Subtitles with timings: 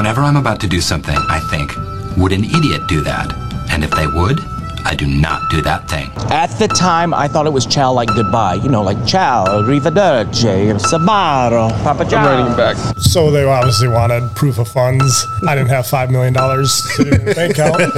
[0.00, 1.76] Whenever I'm about to do something, I think,
[2.16, 3.34] would an idiot do that?
[3.70, 4.40] And if they would,
[4.86, 6.10] I do not do that thing.
[6.32, 8.54] At the time, I thought it was ciao like goodbye.
[8.54, 12.26] You know, like ciao, arrivederci, sabaro, papa ciao.
[12.26, 12.76] I'm writing back.
[12.96, 15.26] So they obviously wanted proof of funds.
[15.46, 16.32] I didn't have $5 million
[16.64, 17.92] sitting in the bank account,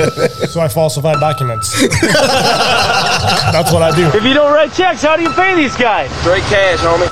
[0.50, 1.70] so I falsified documents.
[3.52, 4.08] That's what I do.
[4.08, 6.10] If you don't write checks, how do you pay these guys?
[6.22, 7.11] Straight cash, homie.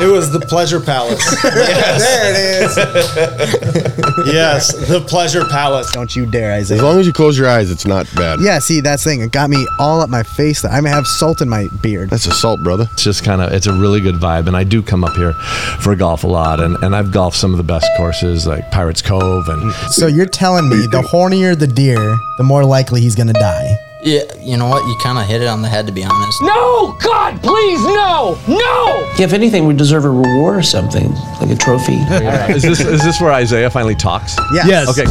[0.00, 1.20] It was the Pleasure Palace.
[1.50, 2.76] There it is.
[4.32, 5.90] yes, the Pleasure Palace.
[5.92, 6.78] Don't you dare, Isaiah.
[6.78, 8.40] As long as you close your eyes, it's not bad.
[8.40, 9.20] Yeah, see, that's the thing.
[9.22, 10.64] It got me all up my face.
[10.64, 12.10] I may have salt in my beard.
[12.10, 12.88] That's a salt, brother.
[12.92, 15.32] It's just kind of it's a really good vibe, and I do come up here
[15.80, 19.02] for golf a lot, and, and I've golfed some of the best courses like Pirates
[19.02, 23.32] Cove, and So you're telling me the hornier the deer, the more likely he's gonna
[23.32, 23.76] die.
[24.02, 24.86] Yeah, you know what?
[24.86, 26.40] You kind of hit it on the head, to be honest.
[26.40, 26.96] No!
[27.02, 28.38] God, please, no!
[28.48, 29.12] No!
[29.18, 31.92] If anything, we deserve a reward or something, like a trophy.
[32.48, 34.36] is this is this where Isaiah finally talks?
[34.54, 34.66] Yes.
[34.66, 34.88] Yes.
[34.88, 35.04] Okay.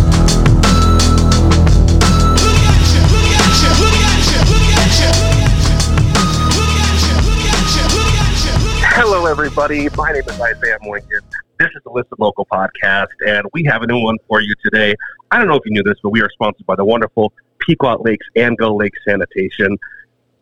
[8.92, 9.88] Hello, everybody.
[9.96, 11.22] My name is Isaiah Moinkin.
[11.60, 14.96] This is the Listen Local podcast, and we have a new one for you today.
[15.30, 18.02] I don't know if you knew this, but we are sponsored by the wonderful Pequot
[18.02, 19.78] Lakes and Gull Lake Sanitation.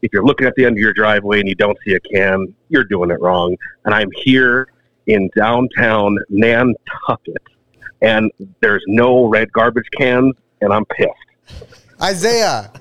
[0.04, 2.54] If you're looking at the end of your driveway and you don't see a can,
[2.70, 3.58] you're doing it wrong.
[3.86, 4.68] And I'm here
[5.08, 7.42] in downtown Nantucket,
[8.04, 11.72] and there's no red garbage cans, and I'm pissed.
[12.00, 12.72] Isaiah,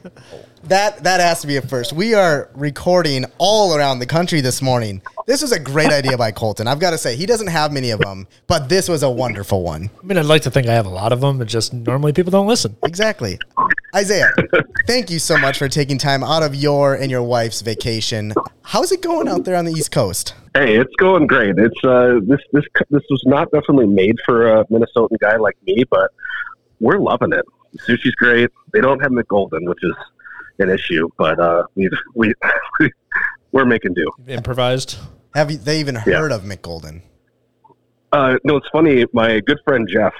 [0.68, 1.92] that that has to be a first.
[1.92, 5.02] We are recording all around the country this morning.
[5.26, 6.66] This was a great idea by Colton.
[6.66, 9.62] I've got to say, he doesn't have many of them, but this was a wonderful
[9.62, 9.90] one.
[10.02, 12.12] I mean, I'd like to think I have a lot of them, but just normally
[12.12, 12.76] people don't listen.
[12.84, 13.38] Exactly.
[13.94, 14.30] Isaiah,
[14.86, 18.34] thank you so much for taking time out of your and your wife's vacation.
[18.62, 20.34] How's it going out there on the East Coast?
[20.54, 21.56] Hey, it's going great.
[21.58, 25.84] It's uh, this this this was not definitely made for a Minnesotan guy like me,
[25.90, 26.10] but
[26.80, 27.44] we're loving it.
[27.86, 28.50] Sushi's great.
[28.72, 29.94] They don't have Mich Golden, which is
[30.58, 32.32] an issue, but uh, we we
[33.52, 34.06] we're making do.
[34.28, 34.98] Improvised.
[35.34, 36.18] Have you, they even Yeah.
[36.18, 37.02] heard of Mich Golden?
[38.12, 39.04] Uh, no, it's funny.
[39.12, 40.14] My good friend Jeff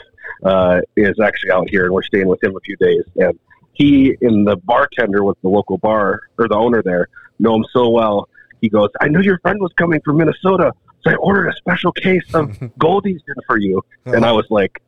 [0.45, 3.03] uh, is actually out here, and we're staying with him a few days.
[3.17, 3.39] And
[3.73, 7.09] he and the bartender with the local bar or the owner there
[7.39, 8.29] know him so well.
[8.61, 11.93] He goes, "I knew your friend was coming from Minnesota, so I ordered a special
[11.93, 12.49] case of
[12.79, 14.83] Goldies for you." And I was like,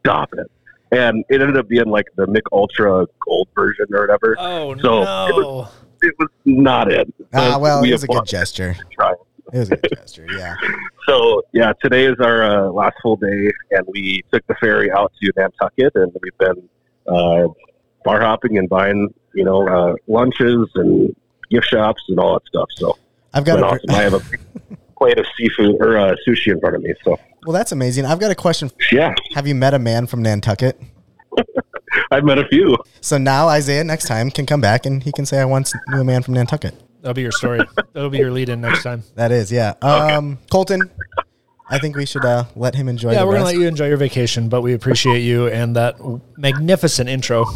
[0.00, 0.50] "Stop it!"
[0.92, 4.36] And it ended up being like the Mich Ultra Gold version or whatever.
[4.38, 5.68] Oh So, it no!
[6.02, 7.12] It was not it.
[7.32, 8.76] Ah, But well, we it was a good gesture.
[8.90, 9.12] Try.
[9.52, 10.54] It was a good gesture, yeah.
[11.06, 15.12] So yeah, today is our uh, last full day, and we took the ferry out
[15.20, 16.68] to Nantucket, and we've been
[17.08, 17.48] uh,
[18.04, 21.14] bar hopping and buying, you know, uh, lunches and
[21.50, 22.68] gift shops and all that stuff.
[22.76, 22.96] So
[23.34, 23.90] I've got been a, awesome.
[23.90, 24.40] I have a big
[25.00, 26.94] plate of seafood or uh, sushi in front of me.
[27.04, 28.04] So well, that's amazing.
[28.04, 28.70] I've got a question.
[28.92, 30.80] yeah, Have you met a man from Nantucket?
[32.10, 32.76] I've met a few.
[33.00, 36.00] So now Isaiah next time can come back and he can say, I once knew
[36.00, 36.74] a man from Nantucket.
[37.00, 37.60] That'll be your story.
[37.94, 39.02] That'll be your lead in next time.
[39.14, 39.74] That is, yeah.
[39.80, 40.90] Um, Colton,
[41.70, 43.86] I think we should uh, let him enjoy Yeah, the we're gonna let you enjoy
[43.88, 45.96] your vacation, but we appreciate you and that
[46.36, 47.46] magnificent intro.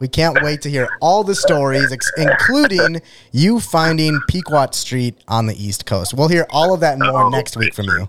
[0.00, 3.02] we can't wait to hear all the stories, ex- including
[3.32, 6.14] you finding Pequot Street on the East Coast.
[6.14, 8.06] We'll hear all of that and more next week from you.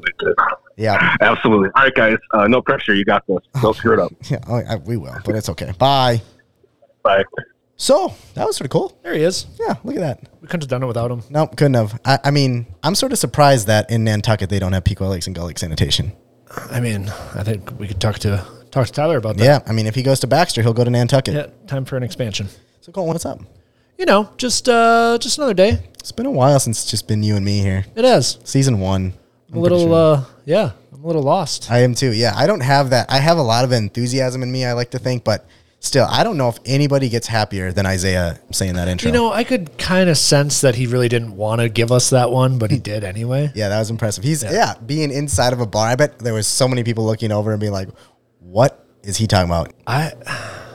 [0.77, 1.15] Yeah.
[1.21, 1.69] Absolutely.
[1.75, 2.17] All right, guys.
[2.33, 2.93] Uh, no pressure.
[2.93, 3.37] You got this.
[3.61, 4.11] Don't screw it up.
[4.29, 5.71] Yeah, oh, I, we will, but it's okay.
[5.79, 6.21] Bye.
[7.03, 7.23] Bye.
[7.77, 8.97] So that was sort of cool.
[9.03, 9.47] There he is.
[9.59, 10.29] Yeah, look at that.
[10.41, 11.23] We couldn't have done it without him.
[11.29, 11.99] Nope, couldn't have.
[12.05, 15.27] I, I mean, I'm sort of surprised that in Nantucket they don't have Pequot Lakes
[15.27, 16.13] and Gull Lake Sanitation.
[16.71, 19.43] I mean, I think we could talk to talk to Tyler about that.
[19.43, 21.33] Yeah, I mean, if he goes to Baxter, he'll go to Nantucket.
[21.33, 22.47] Yeah, time for an expansion.
[22.81, 23.41] So, Colton, what's up?
[23.97, 25.79] You know, just uh just another day.
[25.99, 27.85] It's been a while since it's just been you and me here.
[27.95, 28.37] It is.
[28.43, 29.13] Season one.
[29.53, 31.71] A little uh yeah, I'm a little lost.
[31.71, 32.13] I am too.
[32.13, 33.09] Yeah, I don't have that.
[33.09, 34.65] I have a lot of enthusiasm in me.
[34.65, 35.45] I like to think, but
[35.85, 39.07] still, I don't know if anybody gets happier than Isaiah saying that intro.
[39.07, 42.09] You know, I could kind of sense that he really didn't want to give us
[42.09, 43.51] that one, but he did anyway.
[43.55, 44.23] yeah, that was impressive.
[44.23, 44.75] He's yeah.
[44.85, 45.87] being inside of a bar.
[45.87, 47.89] I bet there was so many people looking over and being like,
[48.39, 50.13] "What is he talking about?" I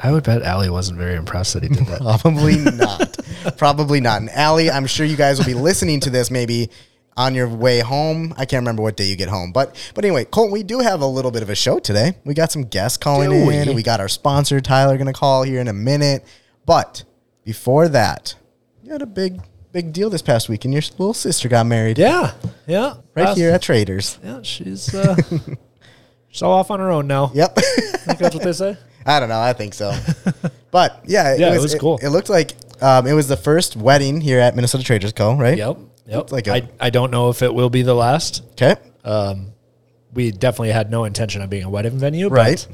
[0.00, 2.00] I would bet Allie wasn't very impressed that he did that.
[2.22, 3.58] Probably not.
[3.58, 4.20] Probably not.
[4.20, 6.70] And Allie, I'm sure you guys will be listening to this maybe
[7.18, 8.32] on your way home.
[8.38, 9.52] I can't remember what day you get home.
[9.52, 12.14] But but anyway, Colton, we do have a little bit of a show today.
[12.24, 13.68] We got some guests calling Do in.
[13.68, 13.74] we?
[13.74, 16.24] We got our sponsor, Tyler, gonna call here in a minute.
[16.64, 17.04] But
[17.44, 18.36] before that,
[18.82, 19.40] you had a big,
[19.72, 21.98] big deal this past week, and your little sister got married.
[21.98, 22.32] yeah,
[22.66, 24.18] yeah, Right here at Traders.
[24.22, 25.16] Yeah, she's uh,
[26.28, 27.32] she's all off on her own now.
[27.34, 27.52] Yep.
[27.58, 28.76] I think that's what they say.
[29.06, 29.40] I don't know.
[29.40, 29.92] I think so.
[30.70, 31.98] But yeah, Yeah, it was cool.
[32.02, 35.34] It, looked like um, it was the first wedding here at Minnesota Traders Co.
[35.34, 35.56] Right?
[35.56, 35.78] Yep,
[36.08, 36.32] yep.
[36.32, 38.42] Like a- I I don't know if it will be the last.
[38.52, 38.74] Okay.
[39.04, 39.52] Um,
[40.12, 42.66] we definitely had no intention of being a wedding venue, Right.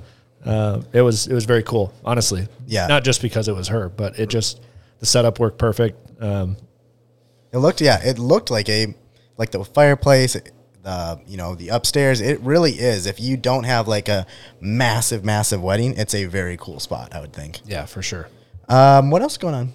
[0.45, 2.47] But, uh, it was it was very cool, honestly.
[2.67, 2.87] Yeah.
[2.87, 4.61] not just because it was her, but it just
[5.01, 5.99] the setup worked perfect.
[6.23, 6.57] Um,
[7.53, 8.95] It looked, yeah, it looked like a
[9.37, 10.37] like the fireplace,
[10.83, 12.21] the you know the upstairs.
[12.21, 13.07] It really is.
[13.07, 14.27] If you don't have like a
[14.61, 17.15] massive, massive wedding, it's a very cool spot.
[17.15, 17.61] I would think.
[17.67, 18.29] yeah, for sure.
[18.69, 19.73] Um, what else is going on?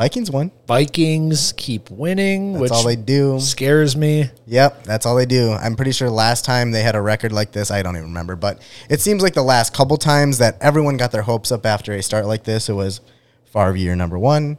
[0.00, 0.50] Vikings won.
[0.66, 3.38] Vikings keep winning, That's which all they do.
[3.38, 4.30] scares me.
[4.46, 5.52] Yep, that's all they do.
[5.52, 8.34] I'm pretty sure last time they had a record like this, I don't even remember,
[8.34, 11.92] but it seems like the last couple times that everyone got their hopes up after
[11.92, 13.02] a start like this, it was
[13.52, 14.56] Favre year number one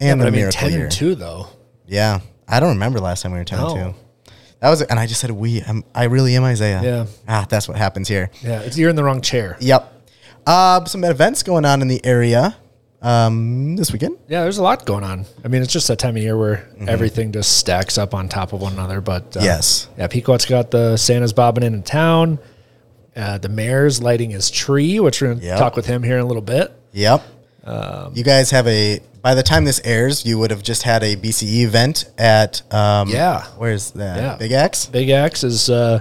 [0.00, 0.82] and but the I mean, miracle ten year.
[0.84, 1.48] and two though.
[1.86, 3.74] Yeah, I don't remember last time we were ten no.
[3.74, 4.32] two.
[4.60, 5.60] That was, and I just said we.
[5.60, 6.80] I'm, I really am Isaiah.
[6.82, 7.06] Yeah.
[7.28, 8.30] Ah, that's what happens here.
[8.42, 9.58] Yeah, it's, you're in the wrong chair.
[9.60, 10.08] Yep.
[10.46, 12.56] Uh, some events going on in the area
[13.02, 14.16] um, this weekend.
[14.28, 15.24] Yeah, there's a lot going on.
[15.44, 18.52] I mean, it's just that time of year where everything just stacks up on top
[18.52, 19.00] of one another.
[19.00, 19.88] But uh, Yes.
[19.96, 22.38] yeah, Pequot's got the Santa's bobbing in town.
[23.16, 25.58] Uh, the mayor's lighting his tree, which we're going to Yep.
[25.58, 26.72] talk with him here in a little bit.
[26.92, 27.22] Yep.
[27.64, 29.00] Um, you guys have a.
[29.22, 32.62] By the time this airs, you would have just had a BCE event at.
[32.72, 33.44] Um, Yeah.
[33.58, 34.16] Where's that?
[34.16, 34.36] Yeah.
[34.36, 34.86] Big X.
[34.86, 36.00] Big X is uh,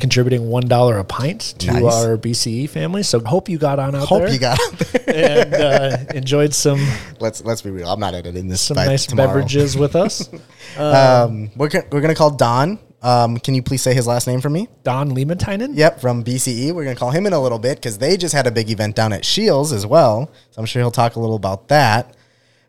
[0.00, 1.82] contributing one dollar a pint to Nice.
[1.84, 3.02] our BCE family.
[3.04, 4.32] So hope you got on out Hope there.
[4.32, 5.44] you got out there.
[5.44, 6.84] and uh, enjoyed some
[7.20, 7.88] let's let's be real.
[7.88, 8.60] I'm not editing this.
[8.60, 9.28] some nice tomorrow.
[9.28, 10.28] beverages with us.
[10.78, 12.78] Um, we're gonna, we're gonna call Don.
[13.02, 14.68] Um, can you please say his last name for me?
[14.84, 15.70] Don Liementainen.
[15.74, 16.72] Yep, from BCE.
[16.72, 18.94] We're gonna call him in a little bit because they just had a big event
[18.94, 20.30] down at Shields as well.
[20.52, 22.14] So I'm sure he'll talk a little about that.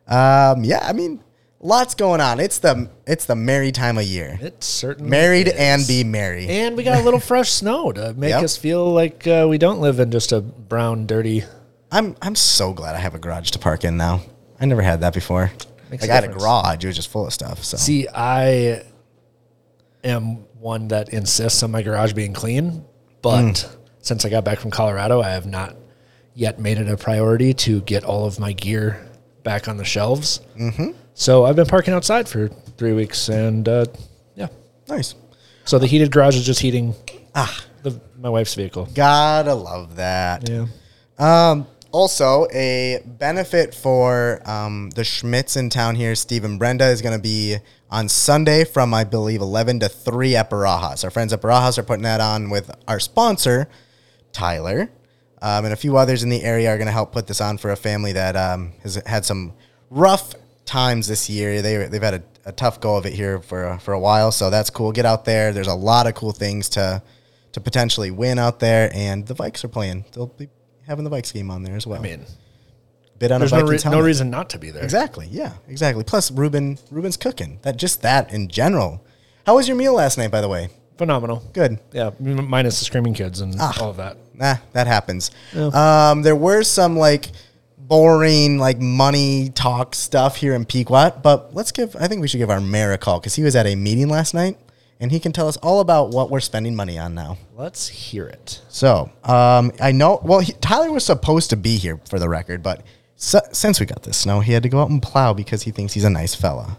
[0.07, 1.21] Um, yeah, I mean,
[1.61, 2.39] lots going on.
[2.39, 4.37] It's the it's the merry time of year.
[4.41, 5.53] It certainly Married is.
[5.53, 6.47] and be merry.
[6.47, 8.43] And we got a little fresh snow to make Yep.
[8.43, 11.43] us feel like uh, we don't live in just a brown, dirty.
[11.91, 14.21] I'm I'm so glad I have a garage to park in now.
[14.59, 15.51] I never had that before.
[15.89, 17.63] Makes like I had a garage, it was just full of stuff.
[17.63, 18.83] So See, I
[20.03, 22.85] am one that insists on my garage being clean,
[23.21, 23.75] but Mm.
[23.99, 25.75] since I got back from Colorado, I have not
[26.33, 29.05] yet made it a priority to get all of my gear
[29.43, 30.41] back on the shelves.
[30.59, 30.95] Mhm.
[31.13, 32.47] So I've been parking outside for
[32.77, 33.85] three weeks, and uh,
[34.35, 34.47] yeah,
[34.87, 35.15] nice.
[35.65, 36.95] So the heated garage is just heating
[37.35, 38.87] ah the, my wife's vehicle.
[38.93, 40.49] Gotta love that.
[40.49, 40.67] Yeah.
[41.19, 47.01] Um, also, a benefit for um, the Schmidts in town here, Steve and Brenda, is
[47.01, 47.57] going to be
[47.89, 51.03] on Sunday from, I believe, 11 to 3 at Barajas.
[51.03, 53.67] Our friends at Barajas are putting that on with our sponsor,
[54.31, 54.89] Tyler.
[55.41, 57.57] Um, and a few others in the area are going to help put this on
[57.57, 59.53] for a family that um, has had some
[59.89, 60.35] rough
[60.65, 61.61] times this year.
[61.63, 64.31] They, they've had a, a tough go of it here for, a- for a while.
[64.31, 64.91] So that's cool.
[64.91, 65.51] Get out there.
[65.51, 67.01] There's a lot of cool things to,
[67.53, 68.91] to potentially win out there.
[68.93, 70.05] And the Vikes are playing.
[70.11, 70.47] They'll be
[70.85, 71.99] having the Vikes game on there as well.
[71.99, 72.25] I mean,
[73.17, 74.83] bid on there's a no, re- no reason not to be there.
[74.83, 75.27] Exactly.
[75.31, 75.53] Yeah.
[75.67, 76.03] Exactly.
[76.03, 77.59] Plus, Ruben Ruben's cooking.
[77.63, 79.03] That just that in general.
[79.47, 80.69] How was your meal last night, by the way?
[81.01, 81.41] Phenomenal.
[81.53, 81.79] Good.
[81.93, 83.75] Yeah, m- minus the screaming kids and Ah.
[83.81, 84.17] all of that.
[84.35, 85.31] Nah, that happens.
[85.55, 87.31] Um, there were some like
[87.79, 91.95] boring like money talk stuff here in Pequot, but let's give.
[91.99, 94.09] I think we should give our mayor a call because he was at a meeting
[94.09, 94.59] last night
[94.99, 97.39] and he can tell us all about what we're spending money on now.
[97.57, 98.61] Let's hear it.
[98.69, 100.21] So um, I know.
[100.23, 102.83] Well, he, Tyler was supposed to be here for the record, but
[103.15, 105.93] since we got this snow, he had to go out and plow because he thinks
[105.93, 106.77] he's a nice fella.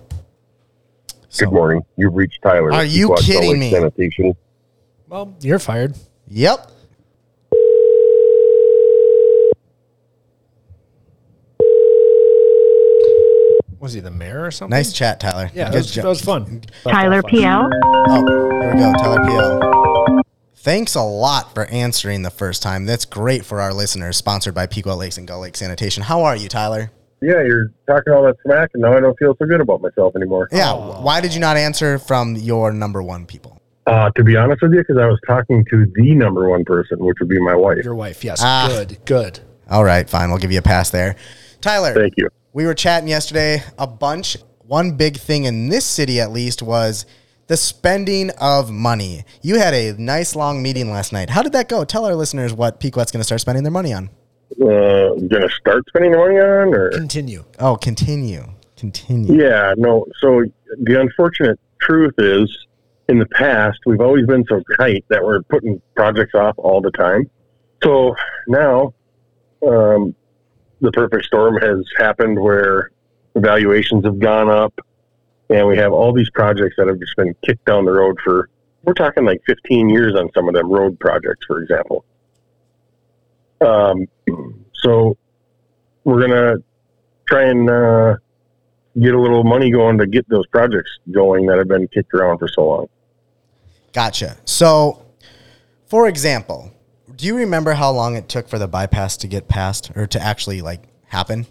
[1.39, 1.83] Good morning.
[1.97, 2.73] You've reached Tyler.
[2.73, 3.71] Are you Pequot kidding me?
[3.71, 4.37] Sanitation.
[5.09, 5.97] Well, you're fired.
[6.29, 6.71] Yep.
[13.79, 14.77] Was he the mayor or something?
[14.77, 15.51] Nice chat, Tyler.
[15.55, 16.63] Yeah, Good that was, that was fun.
[16.85, 17.69] Tyler PL.
[18.09, 18.93] Oh, here we go.
[18.93, 20.23] Tyler PL.
[20.55, 22.87] Thanks a lot for answering the first time.
[22.87, 24.17] That's great for our listeners.
[24.17, 26.05] Sponsored by Pequot Lakes and Gull Lake Sanitation.
[26.05, 26.93] How are you, Tyler?
[27.23, 30.17] Yeah, you're talking all that smack, and now I don't feel so good about myself
[30.17, 30.49] anymore.
[30.51, 30.73] Yeah.
[31.01, 33.61] Why did you not answer from your number one people?
[33.87, 36.99] Uh, to be honest with you, because I was talking to the number one person,
[36.99, 37.85] which would be my wife.
[37.85, 38.41] Your wife, yes.
[38.43, 38.69] Ah.
[38.69, 39.41] Good, good.
[39.71, 40.31] All right, fine.
[40.31, 41.17] We'll give you a pass there.
[41.61, 41.95] Tyler.
[41.95, 42.29] Thank you.
[42.53, 44.37] We were chatting yesterday a bunch.
[44.67, 47.07] One big thing in this city, at least, was
[47.47, 49.25] the spending of money.
[49.43, 51.31] You had a nice long meeting last night.
[51.31, 51.85] How did that go?
[51.85, 54.11] Tell our listeners what Pequot's going to start spending their money on.
[54.61, 57.45] Uh, gonna start spending the money on, or Continue.
[57.59, 58.45] Oh, continue.
[58.77, 59.41] Continue.
[59.43, 60.07] Yeah, no.
[60.21, 60.45] So
[60.83, 62.67] the unfortunate truth is,
[63.09, 66.91] in the past, we've always been so tight that we're putting projects off all the
[66.91, 67.31] time.
[67.83, 68.15] So
[68.47, 68.95] now,
[69.67, 70.15] um,
[70.81, 72.91] the perfect storm has happened where
[73.37, 74.75] valuations have gone up,
[75.49, 78.49] and we have all these projects that have just been kicked down the road for.
[78.83, 82.05] We're talking like 15 years on some of them road projects, for example.
[83.65, 84.07] Um,
[84.75, 85.17] so
[86.05, 86.57] we're gonna
[87.29, 88.17] try and uh,
[89.01, 92.39] get a little money going to get those projects going that have been kicked around
[92.39, 92.89] for so long.
[93.93, 94.37] Gotcha.
[94.45, 95.05] So,
[95.87, 96.73] for example,
[97.15, 100.21] do you remember how long it took for the bypass to get passed or to
[100.21, 101.47] actually like happen?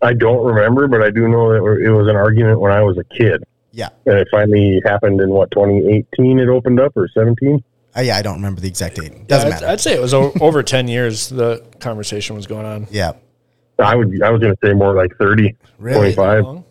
[0.00, 2.98] I don't remember, but I do know that it was an argument when I was
[2.98, 3.44] a kid.
[3.72, 3.88] Yeah.
[4.06, 6.38] And it finally happened in what 2018.
[6.38, 7.62] It opened up or 17.
[7.98, 9.26] Uh, yeah, I don't remember the exact date.
[9.26, 9.66] Doesn't Yeah, I'd, matter.
[9.72, 12.86] I'd say it was o- over 10 years the conversation was going on.
[12.90, 13.12] Yeah.
[13.78, 14.22] I would.
[14.22, 16.14] I was going to say more like 30, Really?
[16.14, 16.64] 25.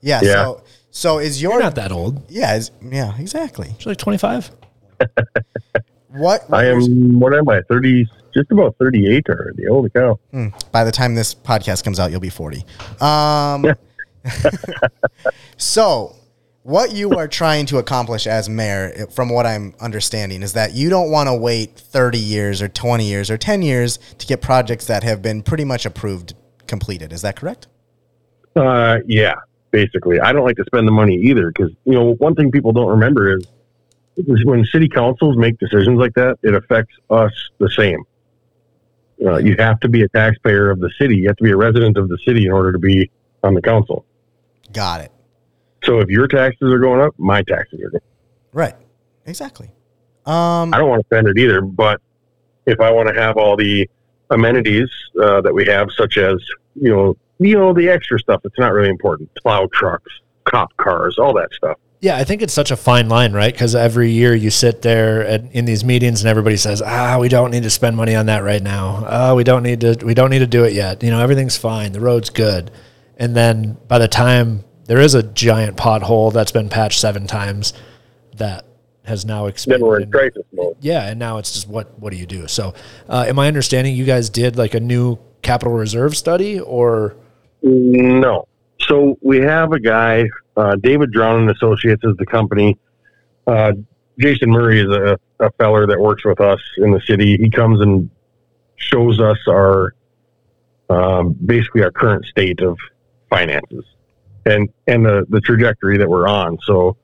[0.00, 0.20] Yeah.
[0.22, 0.32] Yeah.
[0.32, 2.28] So, so is your You're not that old.
[2.30, 2.54] Yeah.
[2.56, 3.16] Is, yeah.
[3.18, 3.68] Exactly.
[3.80, 4.50] You're like 25.
[6.14, 6.44] What?
[6.52, 7.18] I am.
[7.18, 7.60] What am I?
[7.68, 8.06] 30.
[8.32, 9.66] Just about 38 already.
[9.66, 10.18] Holy cow!
[10.30, 10.48] Hmm.
[10.70, 12.64] By the time this podcast comes out, you'll be 40.
[13.00, 13.66] Um,
[15.56, 16.14] so,
[16.64, 20.88] what you are trying to accomplish as mayor, from what I'm understanding, is that you
[20.88, 24.86] don't want to wait 30 years or 20 years or 10 years to get projects
[24.86, 26.34] that have been pretty much approved
[26.66, 27.12] completed.
[27.12, 27.68] Is that correct?
[28.56, 29.34] Uh, yeah.
[29.72, 32.72] Basically, I don't like to spend the money either because you know one thing people
[32.72, 33.44] don't remember is
[34.44, 38.04] when city councils make decisions like that, it affects us the same.
[39.24, 41.16] Uh, you have to be a taxpayer of the city.
[41.16, 43.10] You have to be a resident of the city in order to be
[43.42, 44.06] on the council.
[44.72, 45.12] Got it.
[45.84, 47.96] So if your taxes are going up, my taxes are going.
[47.96, 48.02] up.
[48.52, 48.74] Right.
[49.26, 49.70] Exactly.
[50.26, 52.00] Um, I don't want to spend it either, but
[52.66, 53.88] if I want to have all the
[54.30, 54.88] amenities
[55.22, 56.36] uh, that we have, such as
[56.74, 60.10] you know, you know, the extra stuff that's not really important, plow trucks,
[60.44, 61.78] cop cars, all that stuff.
[62.00, 63.52] Yeah, I think it's such a fine line, right?
[63.52, 67.28] Because every year you sit there and in these meetings, and everybody says, "Ah, we
[67.28, 69.04] don't need to spend money on that right now.
[69.06, 69.96] Ah, we don't need to.
[70.04, 71.02] We don't need to do it yet.
[71.02, 71.92] You know, everything's fine.
[71.92, 72.70] The road's good."
[73.16, 77.72] And then by the time there is a giant pothole that's been patched seven times,
[78.36, 78.64] that
[79.04, 79.82] has now Then expanded.
[79.82, 80.76] we're in crisis mode.
[80.80, 82.46] Yeah, and now it's just what what do you do?
[82.48, 82.74] So,
[83.08, 87.16] uh, am I understanding you guys did like a new capital reserve study, or
[87.62, 88.46] No.
[88.80, 92.76] So we have a guy, uh, David Drown and Associates is the company.
[93.46, 93.72] Uh,
[94.18, 97.36] Jason Murray is a, a feller that works with us in the city.
[97.36, 98.10] He comes and
[98.76, 99.94] shows us our
[100.90, 102.76] um, basically our current state of
[103.30, 103.84] finances
[104.46, 106.58] and and the, the trajectory that we're on.
[106.64, 106.96] So,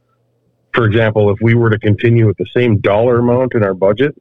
[0.74, 4.20] for example, if we were to continue with the same dollar amount in our budget,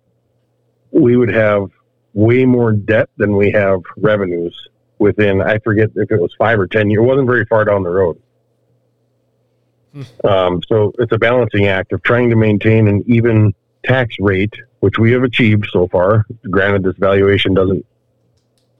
[0.91, 1.69] we would have
[2.13, 4.55] way more debt than we have revenues
[4.97, 7.03] within I forget if it was five or ten years.
[7.03, 8.21] It wasn't very far down the road.
[10.23, 14.99] Um, so it's a balancing act of trying to maintain an even tax rate, which
[14.99, 16.25] we have achieved so far.
[16.49, 17.85] Granted, this valuation doesn't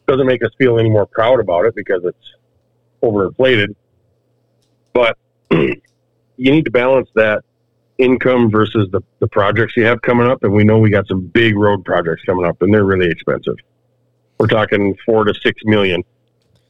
[0.08, 2.36] doesn't make us feel any more proud about it because it's
[3.04, 3.76] overinflated.
[4.94, 5.18] But
[5.52, 5.82] you
[6.38, 7.44] need to balance that
[7.98, 10.44] income versus the, the projects you have coming up.
[10.44, 13.56] And we know we got some big road projects coming up and they're really expensive.
[14.40, 16.04] We're talking four to six million.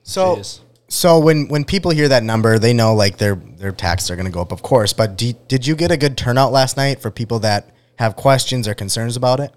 [0.04, 0.42] So,
[0.88, 4.26] so when when people hear that number, they know like their their taxes are going
[4.26, 4.92] to go up, of course.
[4.92, 8.68] But do, did you get a good turnout last night for people that have questions
[8.68, 9.54] or concerns about it?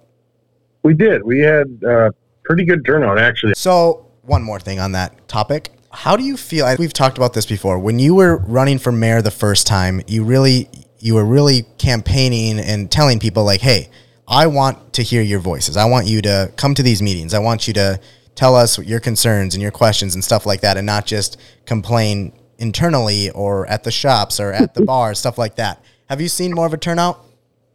[0.83, 1.23] We did.
[1.23, 2.11] We had uh,
[2.45, 3.55] pretty good turnout actually.
[3.57, 5.71] So, one more thing on that topic.
[5.93, 6.75] How do you feel?
[6.79, 7.79] We've talked about this before.
[7.79, 10.69] When you were running for mayor the first time, you really
[10.99, 13.91] you were really campaigning and telling people like, "Hey,
[14.27, 15.77] I want to hear your voices.
[15.77, 17.35] I want you to come to these meetings.
[17.35, 18.01] I want you to
[18.35, 22.33] tell us your concerns and your questions and stuff like that and not just complain
[22.59, 26.53] internally or at the shops or at the bar, stuff like that." Have you seen
[26.55, 27.25] more of a turnout?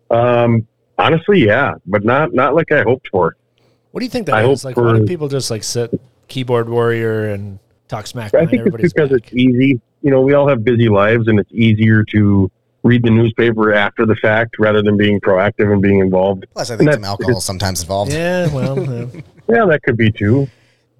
[0.09, 3.35] Um, honestly, yeah, but not not like I hoped for.
[3.91, 4.63] what do you think that I is?
[4.63, 8.51] hope Like, why do people just like sit keyboard warrior and talk smack I think
[8.53, 9.79] it's everybody's because it's easy.
[10.01, 12.51] You know, we all have busy lives, and it's easier to
[12.83, 16.45] read the newspaper after the fact rather than being proactive and being involved.
[16.53, 18.11] Plus, I think that's- some alcohol is sometimes involved.
[18.13, 19.21] Yeah, well, yeah.
[19.49, 20.49] Yeah, that could be too.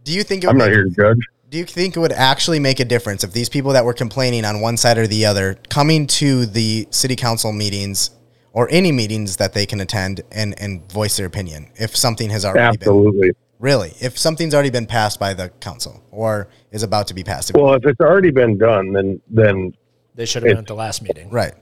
[0.06, 1.18] Do you think it I'm would not here to judge.
[1.50, 4.46] Do you think it would actually make a difference if these people that were complaining
[4.46, 8.12] on one side or the other coming to the city council meetings
[8.54, 12.46] or any meetings that they can attend and, and voice their opinion if something has
[12.46, 13.32] already been Absolutely.
[13.60, 17.54] Really if something's already been passed by the council or is about to be passed
[17.54, 19.74] Well, if it's already been done, then then
[20.16, 21.30] they should have been at the last meeting.
[21.30, 21.54] right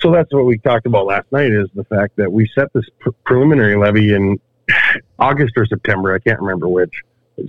[0.00, 2.84] so that's what we talked about last night is the fact that we set this
[3.00, 4.38] pr- preliminary levy in
[5.18, 6.14] August or September.
[6.14, 6.92] I can't remember which.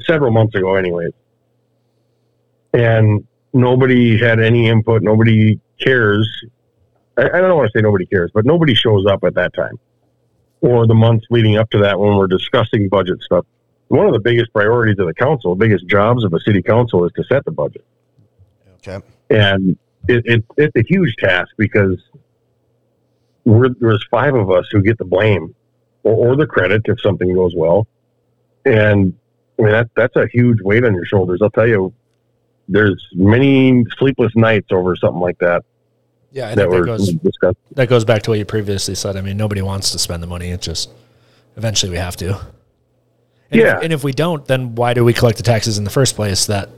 [0.06, 1.12] Several months ago, anyways.
[2.74, 5.02] And nobody had any input.
[5.02, 6.30] Nobody cares.
[7.18, 9.80] I, I don't want to say nobody cares, but nobody shows up at that time
[10.62, 13.46] or the months leading up to that when we're discussing budget stuff.
[13.92, 17.12] One of the biggest priorities of the council, biggest jobs of a city council is
[17.18, 17.84] to set the budget.
[18.78, 22.02] okay And it, it, it's a huge task because
[23.44, 25.54] we're, there's five of us who get the blame
[26.04, 27.86] or, or the credit if something goes well.
[28.64, 29.14] And
[29.60, 31.42] I mean, that, that's a huge weight on your shoulders.
[31.42, 31.94] I'll tell you,
[32.70, 35.66] there's many sleepless nights over something like that.
[36.32, 37.58] Yeah, I that think that were goes discussed.
[37.72, 39.18] that goes back to what you previously said.
[39.18, 40.52] I mean, nobody wants to spend the money.
[40.52, 40.90] It just
[41.58, 42.40] eventually we have to.
[43.52, 43.78] And Yeah.
[43.78, 46.16] If, and if we don't, then why do we collect the taxes in the first
[46.16, 46.46] place?
[46.48, 46.70] That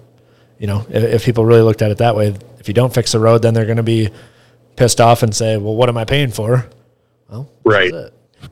[0.60, 3.12] you know, if, if people really looked at it that way, if you don't fix
[3.12, 4.10] the road, then they're going to be
[4.75, 6.68] pissed off and say, "Well, what am I paying for?"
[7.30, 7.94] Well, Right.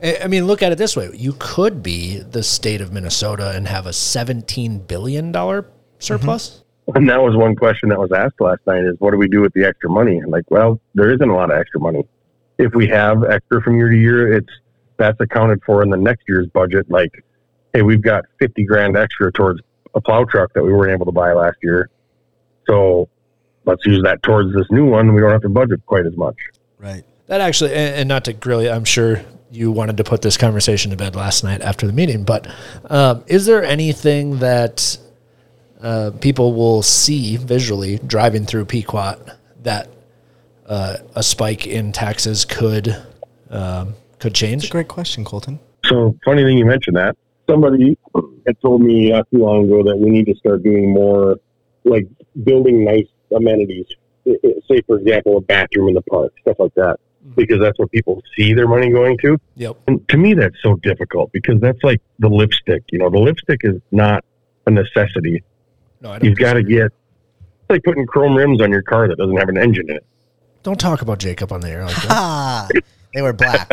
[0.02, 3.68] I mean, look at it this way: you could be the state of Minnesota and
[3.68, 5.66] have a seventeen billion dollar
[6.00, 6.50] surplus.
[6.50, 6.98] Mm-hmm.
[6.98, 9.42] And that was one question that was asked last night is what do we do
[9.42, 10.18] with the extra money?
[10.18, 12.06] And like, well, there isn't a lot of extra money.
[12.58, 14.50] If we have extra from year to year, it's
[14.98, 16.90] that's accounted for in the next year's budget.
[16.90, 17.24] Like,
[17.74, 19.62] hey, we've got 50 grand extra towards
[19.94, 21.90] a plow truck that we weren't able to buy last year.
[22.68, 23.10] So
[23.66, 25.14] let's use that towards this new one.
[25.14, 26.36] We don't have to budget quite as much.
[26.78, 27.04] Right.
[27.28, 30.38] That actually, and, and not to grill you, I'm sure you wanted to put this
[30.38, 32.48] conversation to bed last night after the meeting, but
[32.90, 34.98] um, is there anything that
[35.82, 39.16] uh, people will see visually driving through Pequot
[39.64, 39.90] that
[40.68, 42.96] uh, a spike in taxes could
[43.50, 44.70] um, could change?
[44.70, 45.60] Great question, Colton.
[45.86, 47.18] So funny thing you mentioned that.
[47.52, 47.98] Somebody
[48.48, 51.36] had told me not too long ago that we need to start doing more,
[51.84, 52.08] like
[52.44, 53.88] building nice amenities.
[54.26, 56.98] I- I- Say, for example, a bathroom in the park, stuff like that,
[57.36, 59.38] because that's what people see their money going to.
[59.56, 59.76] Yep.
[59.88, 62.84] And to me, that's so difficult because that's like the lipstick.
[62.92, 64.24] You know, the lipstick is not
[64.66, 65.44] a necessity.
[66.00, 66.86] No, I don't You've got to get.
[66.86, 70.06] It's like putting chrome rims on your car that doesn't have an engine in it.
[70.64, 72.06] Don't talk about Jacob on the air like that.
[72.12, 72.68] Ah,
[73.14, 73.70] they were black.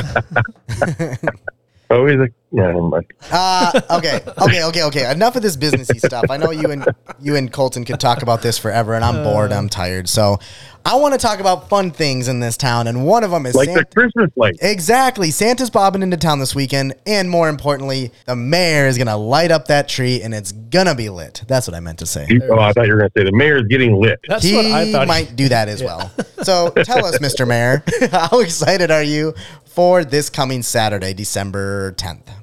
[1.90, 3.04] Oh, he's like, yeah, never.
[3.30, 5.10] Uh, okay, okay, okay, okay.
[5.10, 6.24] Enough of this businessy stuff.
[6.30, 6.86] I know you and
[7.20, 9.52] you and Colton could talk about this forever, and I'm bored.
[9.52, 10.08] I'm tired.
[10.08, 10.38] So,
[10.84, 13.54] I want to talk about fun things in this town, and one of them is
[13.54, 14.58] Like the Christmas lights.
[14.62, 15.30] Exactly.
[15.30, 19.66] Santa's bobbing into town this weekend, and more importantly, the mayor is gonna light up
[19.68, 21.42] that tree, and it's gonna be lit.
[21.46, 22.26] That's what I meant to say.
[22.50, 24.18] Oh, I thought you were going to say the mayor's getting lit.
[24.26, 25.06] That's he what I thought.
[25.06, 26.10] might do that as well.
[26.42, 27.46] So tell us, Mr.
[27.46, 32.37] Mayor, how excited are you for this coming Saturday, December 10th?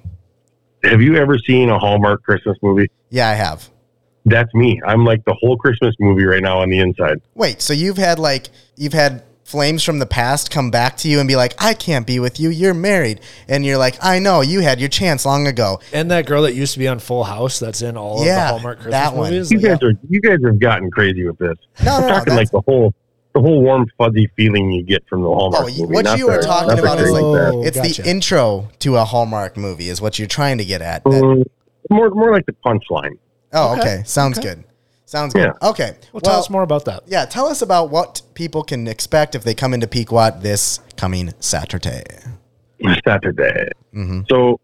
[0.89, 2.89] Have you ever seen a Hallmark Christmas movie?
[3.09, 3.69] Yeah, I have.
[4.25, 4.79] That's me.
[4.85, 7.21] I'm like the whole Christmas movie right now on the inside.
[7.35, 11.19] Wait, so you've had like you've had flames from the past come back to you
[11.19, 12.49] and be like, "I can't be with you.
[12.49, 14.41] You're married." And you're like, "I know.
[14.41, 17.23] You had your chance long ago." and that girl that used to be on Full
[17.23, 19.31] House, that's in all of the Hallmark Christmas that one.
[19.31, 19.51] movies.
[19.51, 21.57] You Like, guys are you guys have gotten crazy with this.
[21.83, 22.13] No, no, no.
[22.15, 22.93] talking like the whole
[23.35, 25.93] the whole warm fuzzy feeling you get from the Hallmark oh, movie.
[25.93, 29.57] what not you are talking about is like Oh, it's the intro to a Hallmark
[29.57, 31.03] movie is what you're trying to get at.
[31.03, 31.43] That- Um,
[31.91, 33.17] more more like the punchline.
[33.53, 33.81] oh, okay.
[33.81, 34.55] Okay, Sounds okay.
[34.55, 34.63] good.
[35.05, 35.51] Sounds good.
[35.61, 35.69] Yeah.
[35.69, 35.97] Okay.
[36.13, 37.03] well, tell us more about that.
[37.07, 41.33] Yeah, tell us about what people can expect if they come into Pequot this coming
[41.39, 42.03] Saturday.
[43.05, 43.69] Saturday.
[43.93, 44.21] Mm-hmm.
[44.29, 44.59] So,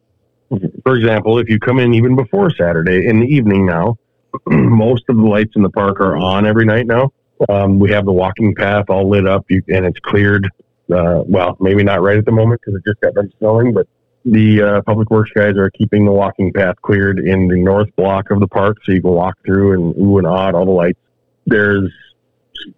[0.83, 3.97] for example, if you come in even before Saturday in the evening now,
[4.47, 7.11] most of the lights in the park are on every night now.
[7.49, 10.45] Um, we have the walking path all lit up you, and it's cleared.
[10.93, 13.87] Uh, well, maybe not right at the moment because it just got done snowing, but
[14.25, 18.29] the uh, public works guys are keeping the walking path cleared in the north block
[18.29, 20.71] of the park so you can walk through and ooh and ah at all the
[20.71, 20.99] lights.
[21.47, 21.91] There's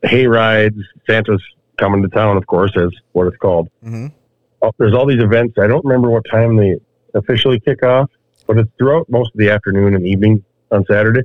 [0.04, 0.78] hay rides.
[1.10, 1.43] Santa's
[1.78, 4.08] coming to town, of course, is what it's called Mm-hmm.
[4.62, 5.58] oh, there's all these events.
[5.60, 6.76] I don't remember what time they
[7.15, 8.10] officially kick off,
[8.47, 11.21] but it's throughout most of the afternoon and evening on Saturday.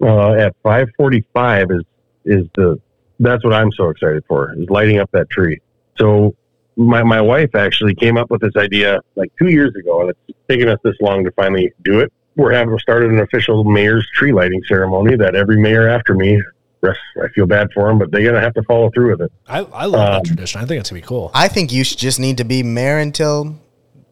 [0.00, 1.82] Uh, at 5:45 is
[2.24, 2.80] is the
[3.20, 5.60] that's what I'm so excited for is lighting up that tree.
[5.96, 6.34] So
[6.76, 10.38] my my wife actually came up with this idea like two years ago, and it's
[10.48, 12.12] taken us this long to finally do it.
[12.36, 16.40] We're having started an official mayor's tree lighting ceremony that every mayor after me.
[16.86, 19.32] I feel bad for them, but they're gonna have to follow through with it.
[19.48, 20.60] I, I love Um, that tradition.
[20.60, 21.30] I think it's gonna be cool.
[21.32, 23.58] I think you should just need to be mayor until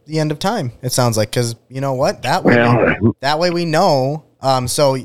[0.07, 0.73] the end of time.
[0.81, 4.25] It sounds like because you know what that way Well, that way we know.
[4.41, 4.97] Um, so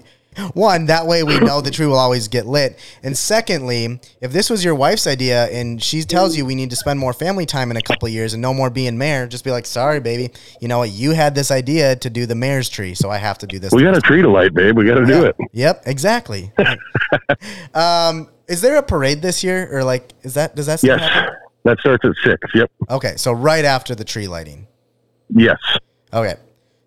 [0.54, 4.50] one that way we know the tree will always get lit, and secondly, if this
[4.50, 7.72] was your wife's idea and she tells you we need to spend more family time
[7.72, 10.32] in a couple of years and no more being mayor, just be like, sorry, baby.
[10.62, 10.90] You know what?
[10.90, 13.72] You had this idea to do the mayor's tree, so I have to do this.
[13.74, 14.78] we got a tree to light, babe.
[14.78, 15.36] We got to do it.
[15.54, 16.52] Yep, exactly.
[17.74, 21.36] um, is there a parade this year, or like, is that does that Yes, happen?
[21.66, 22.40] that starts at six.
[22.54, 22.72] Yep.
[22.90, 24.68] Okay, so right after the tree lighting.
[25.30, 25.58] Yes.
[26.14, 26.36] Okay,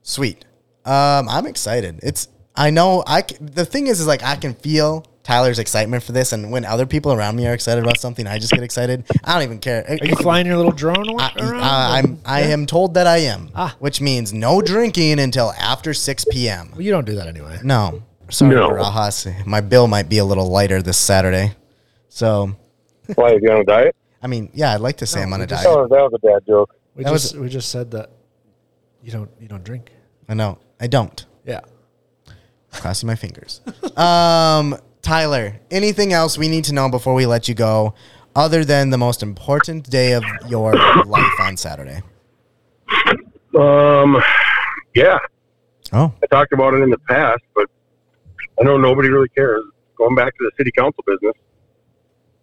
[0.02, 0.44] sweet.
[0.84, 2.00] Um, I'm excited.
[2.02, 2.28] It's
[2.60, 6.12] I know I c- the thing is is like I can feel Tyler's excitement for
[6.12, 9.04] this, and when other people around me are excited about something, I just get excited.
[9.24, 9.84] I don't even care.
[9.88, 11.60] Are you flying your little drone around?
[11.62, 13.74] I, am I am told that I am, Ah.
[13.78, 16.70] which means no drinking until after 6 p.m.
[16.72, 17.58] Well, you don't do that anyway.
[17.62, 18.68] No, sorry, No.
[18.70, 19.46] Barajas.
[19.46, 21.54] My bill might be a little lighter this Saturday,
[22.08, 22.54] so
[23.14, 23.94] Why, you on a diet?
[24.22, 25.66] I mean, yeah, I'd like to say I'm on a diet.
[25.66, 26.74] Oh, that was a bad joke.
[26.94, 28.10] We That just was- we just said that
[29.02, 29.92] you don't you don't drink.
[30.28, 31.24] I know I don't.
[31.46, 31.60] Yeah.
[32.72, 33.60] Crossing my fingers.
[33.96, 37.94] um, Tyler, anything else we need to know before we let you go
[38.36, 42.02] other than the most important day of your life on Saturday?
[43.58, 44.22] Um,
[44.94, 45.18] yeah.
[45.92, 46.12] Oh.
[46.22, 47.68] I talked about it in the past, but
[48.60, 49.62] I know nobody really cares.
[49.96, 51.34] Going back to the city council business,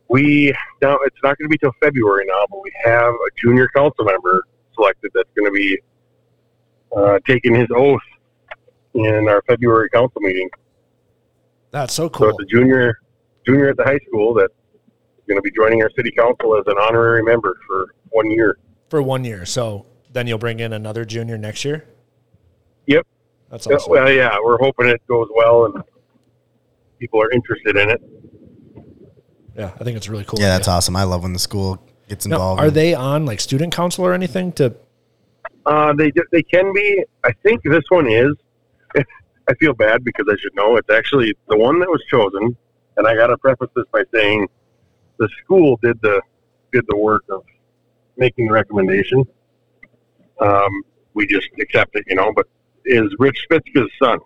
[0.10, 3.68] we now it's not going to be till February now, but we have a junior
[3.76, 4.44] council member
[4.76, 5.80] selected that's going to be
[6.96, 8.02] uh, taking his oath
[8.94, 10.50] in our February council meeting.
[11.72, 12.30] That's so So cool.
[12.30, 12.98] it's a junior
[13.46, 14.50] junior at the high school that
[15.18, 18.58] is going to be joining our city council as an honorary member for one year.
[18.90, 19.46] For one year.
[19.46, 21.86] So then you'll bring in another junior next year?
[22.88, 23.06] Yep.
[23.50, 23.92] That's awesome.
[23.92, 25.84] Well, yeah, we're hoping it goes well and
[27.00, 28.02] people are interested in it.
[29.58, 30.40] Yeah, I think it's really cool.
[30.40, 30.96] Yeah, that's awesome.
[30.96, 32.62] I love when the school gets Now, involved.
[32.62, 34.76] are they on like student council or anything to
[35.66, 37.04] Uh, they they can be.
[37.24, 38.34] I think this one is.
[39.50, 40.76] I feel bad because I should know.
[40.76, 42.56] It's actually the one that was chosen,
[42.98, 44.48] and I got to preface this by saying
[45.18, 46.22] the school did the
[46.74, 47.44] did the work of
[48.18, 49.24] making the recommendation.
[50.40, 52.34] Um, we just accept it, you know.
[52.36, 52.48] But
[52.86, 54.20] is Rich Spitzka's son,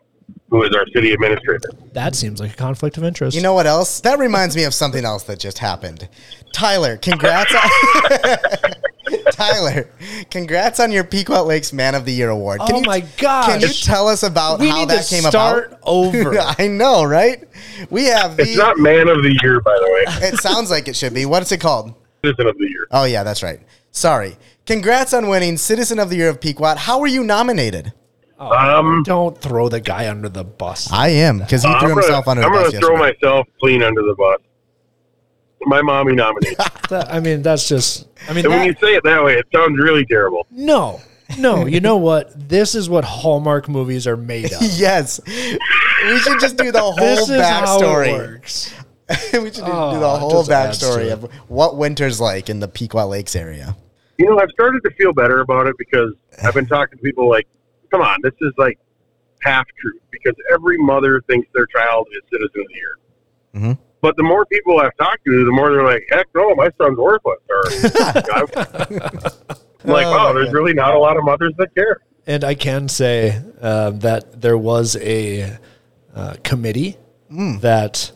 [0.49, 1.69] who is our city administrator.
[1.93, 3.35] That seems like a conflict of interest.
[3.35, 4.01] You know what else?
[4.01, 6.07] That reminds me of something else that just happened.
[6.53, 8.71] Tyler, congrats on
[9.31, 9.89] Tyler,
[10.29, 12.59] congrats on your Pequot Lakes Man of the Year award.
[12.61, 13.45] Can Oh you, my gosh.
[13.47, 15.79] Can you tell us about We how need that to came start about?
[15.83, 16.35] over.
[16.59, 17.43] I know, right?
[17.89, 20.27] We have the It's not Man of the Year, by the way.
[20.29, 21.25] It sounds like it should be.
[21.25, 21.93] What's it called?
[22.23, 22.87] Citizen of the Year.
[22.91, 23.59] Oh yeah, that's right.
[23.91, 24.37] Sorry.
[24.65, 26.75] Congrats on winning Citizen of the Year of Pequot.
[26.77, 27.93] How were you nominated?
[28.41, 30.91] Um, Don't throw the guy under the bus.
[30.91, 32.87] I am because he Uh, threw I'm gonna- himself under I'm the bus going to
[32.87, 33.17] throw yesterday.
[33.21, 34.37] myself clean under the bus.
[35.63, 36.57] My mommy nominated.
[36.89, 38.07] That- I mean, that's just.
[38.27, 40.45] I mean, and when you say it that way, it sounds really terrible.
[40.51, 40.99] no,
[41.37, 41.65] no.
[41.67, 42.49] You know what?
[42.49, 44.61] This is what Hallmark movies are made of.
[44.61, 48.11] yes, we should just do the whole This is how it backstory.
[48.17, 48.73] works.
[49.07, 52.49] we should do, do Oh, the whole just adds to backstory of what winter's like
[52.49, 53.77] in the Pequot Lakes area.
[54.17, 56.11] You know, I've started to feel better about it because
[56.43, 57.47] I've been talking to people like,
[57.91, 58.79] come on, this is like
[59.41, 62.95] half truth because every mother thinks their child is citizen of the year.
[63.73, 63.77] Mhm.
[64.01, 66.97] But the more people I've talked to, the more they're like, heck no, my son's
[66.97, 67.37] worthless.
[67.49, 67.61] Or,
[69.85, 70.53] I'm like, Oh, wow, there's God.
[70.53, 72.01] really not a lot of mothers that care.
[72.27, 75.57] And I can say uh, that there was a
[76.15, 76.97] uh, committee
[77.29, 77.57] Hmm.
[77.59, 78.11] that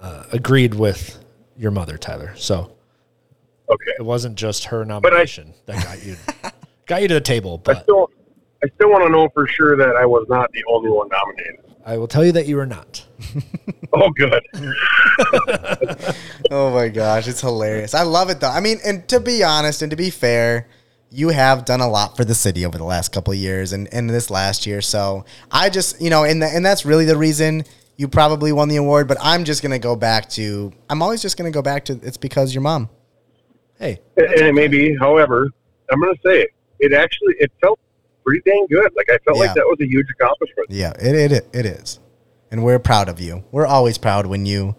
[0.00, 1.22] uh, agreed with
[1.56, 2.32] your mother, Tyler.
[2.36, 2.72] So
[3.68, 3.90] Okay.
[3.98, 6.16] it wasn't just her nomination that got you
[6.86, 7.60] got you to the table.
[7.66, 8.10] I But still,
[8.66, 11.60] I still want to know for sure that I was not the only one nominated.
[11.84, 13.04] I will tell you that you were not.
[13.92, 14.42] Oh, good.
[16.50, 17.94] Oh my gosh, it's hilarious.
[17.94, 18.50] I love it though.
[18.50, 20.68] I mean, and to be honest and to be fair,
[21.10, 23.88] you have done a lot for the city over the last couple of years and,
[23.94, 24.82] and this last year.
[24.82, 27.64] So I just, you know, and the, and that's really the reason
[27.96, 29.08] you probably won the award.
[29.08, 30.72] But I'm just gonna go back to.
[30.90, 31.98] I'm always just gonna go back to.
[32.02, 32.90] It's because your mom.
[33.78, 34.94] Hey, and it may be.
[34.96, 35.50] However,
[35.90, 36.50] I'm going to say it.
[36.78, 37.78] It actually it felt
[38.26, 38.90] pretty dang good.
[38.96, 39.44] Like I felt Yeah.
[39.44, 40.68] like that was a huge accomplishment.
[40.70, 42.00] Yeah, it it it is,
[42.50, 43.44] and we're proud of you.
[43.52, 44.74] We're always proud when you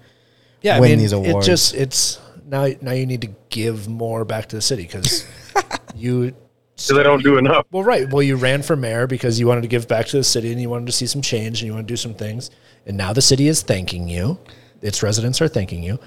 [0.61, 1.47] yeah, win I mean, these awards.
[1.47, 5.25] it just it's now now you need to give more back to the city because
[5.95, 6.33] you
[6.75, 7.65] So they don't do enough.
[7.71, 8.07] Well, right.
[8.11, 10.61] Well, you ran for mayor because you wanted to give back to the city and
[10.61, 12.51] you wanted to see some change and you want to do some things.
[12.85, 14.37] And now the city is thanking you.
[14.81, 15.99] Its residents are thanking you.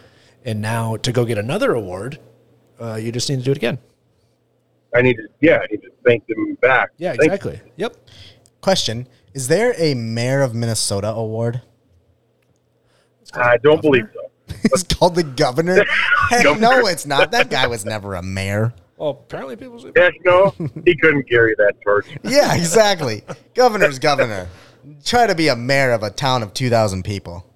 [0.44, 2.18] And now to go get another award,
[2.80, 3.78] uh, you just need to do it again.
[4.94, 5.28] I need to.
[5.40, 6.90] Yeah, I need to thank them back.
[6.98, 7.60] Yeah, Thank- exactly.
[7.76, 7.96] Yep.
[8.60, 11.62] question: Is there a Mayor of Minnesota award?
[13.34, 14.20] I don't believe so.
[14.64, 15.84] It's called the governor.
[16.30, 17.30] Heck no, it's not.
[17.30, 18.74] That guy was never a mayor.
[18.96, 20.52] Well, apparently people say Heck no,
[20.84, 22.06] he couldn't carry that torch.
[22.24, 23.22] Yeah, exactly.
[23.54, 24.48] Governor's governor.
[25.04, 27.46] Try to be a mayor of a town of 2,000 people.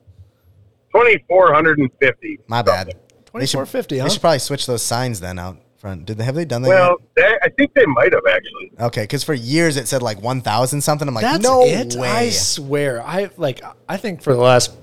[0.90, 2.38] Twenty four hundred and fifty.
[2.46, 2.86] My bad.
[2.86, 6.06] They should, 2450, they should probably switch those signs then out front.
[6.06, 6.68] Did they have they done that?
[6.68, 8.72] Well, they, I think they might have actually.
[8.80, 11.06] Okay, because for years it said like 1,000 something.
[11.06, 11.94] I'm like, That's no it.
[11.94, 12.08] way.
[12.08, 13.02] I swear.
[13.02, 13.60] I like.
[13.86, 14.74] I think for the last,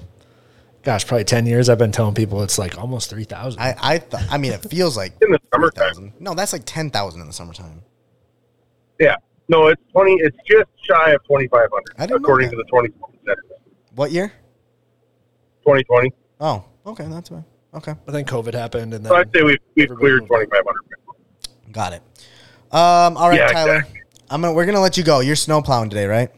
[0.83, 3.59] gosh, probably ten years, I've been telling people it's like almost three thousand.
[3.61, 5.93] I I, th- I mean, it feels like In the summertime.
[5.95, 6.13] 3,000.
[6.19, 7.81] No, that's like 10,000 in the summertime.
[8.99, 9.15] Yeah.
[9.49, 10.13] No, it's twenty.
[10.21, 12.89] It's just shy of twenty five hundred, I hundred, didn't know according to the twenty
[12.89, 13.57] twenty census.
[13.95, 14.31] What year?
[15.63, 16.13] Twenty twenty.
[16.39, 17.43] Oh, okay, that's fine.
[17.73, 20.45] Okay, But then COVID happened, and then So I'd say we've we've cleared moved twenty
[20.51, 21.71] five hundred.
[21.71, 22.01] got it.
[22.73, 23.75] Um, all right, Yeah, Tyler.
[23.77, 24.01] exactly.
[24.29, 25.19] I'm gonna we're gonna let you go.
[25.21, 26.29] You're snow plowing today, right?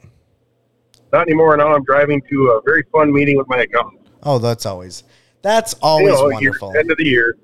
[1.12, 1.56] Not anymore.
[1.58, 4.08] Now I'm driving to a very fun meeting with my accountant.
[4.24, 5.04] Oh, that's always
[5.41, 6.78] that's always you know, year- wonderful.
[6.78, 7.36] end of the year.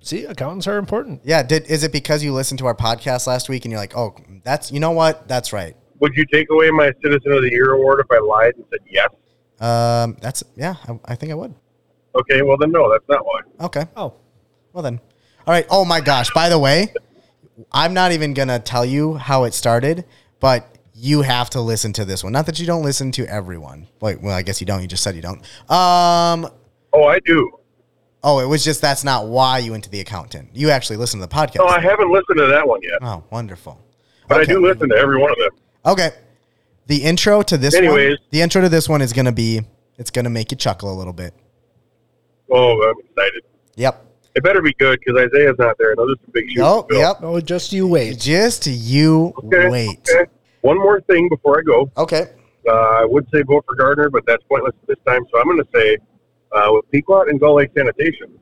[0.00, 1.20] see, accountants are important.
[1.24, 3.96] Yeah, did is it because you listened to our podcast last week and you're like,
[3.96, 5.74] oh, that's you know what, that's right.
[6.00, 8.80] Would you take away my Citizen of the Year award if I lied and said
[8.88, 9.08] yes?
[9.60, 11.54] Um, that's yeah, I, I think I would.
[12.20, 13.40] Okay, well then no, that's not why.
[13.66, 14.14] Okay, Oh,
[14.72, 15.00] Well then,
[15.46, 15.66] all right.
[15.70, 16.30] Oh my gosh!
[16.32, 16.92] By the way,
[17.72, 20.04] I'm not even gonna tell you how it started,
[20.40, 22.32] but you have to listen to this one.
[22.32, 23.86] Not that you don't listen to everyone.
[24.00, 24.82] Wait, well, I guess you don't.
[24.82, 25.40] You just said you don't.
[25.70, 26.48] Um.
[26.92, 27.52] Oh, I do.
[28.24, 30.48] Oh, it was just that's not why you went to the accountant.
[30.52, 31.58] You actually listened to the podcast.
[31.58, 33.78] No, I haven't listened to that one yet, Oh, wonderful.
[34.26, 34.50] but Okay.
[34.50, 35.50] I do listen to every one of them.
[35.86, 36.10] Okay.
[36.88, 37.84] The intro to this one.
[37.84, 38.18] Anyways.
[38.30, 39.60] The intro to this one is gonna be.
[39.98, 41.32] It's gonna make you chuckle a little bit.
[42.50, 43.42] Oh, I'm excited.
[43.76, 44.04] Yep.
[44.34, 45.90] It better be good because Isaiah's not there.
[45.90, 46.58] and Those are some big shoes.
[46.58, 46.88] Nope.
[46.88, 47.00] to fill.
[47.02, 47.16] Yep.
[47.22, 48.18] Oh, just you wait.
[48.18, 49.68] Just you Okay.
[49.68, 49.98] wait.
[50.14, 50.30] Okay.
[50.62, 51.90] One more thing before I go.
[51.96, 52.30] Okay.
[52.68, 55.24] Uh, I would say vote for Gardner, but that's pointless at this time.
[55.32, 55.96] So I'm going to say
[56.52, 58.38] uh, with Pequot and Gull Lake Sanitation,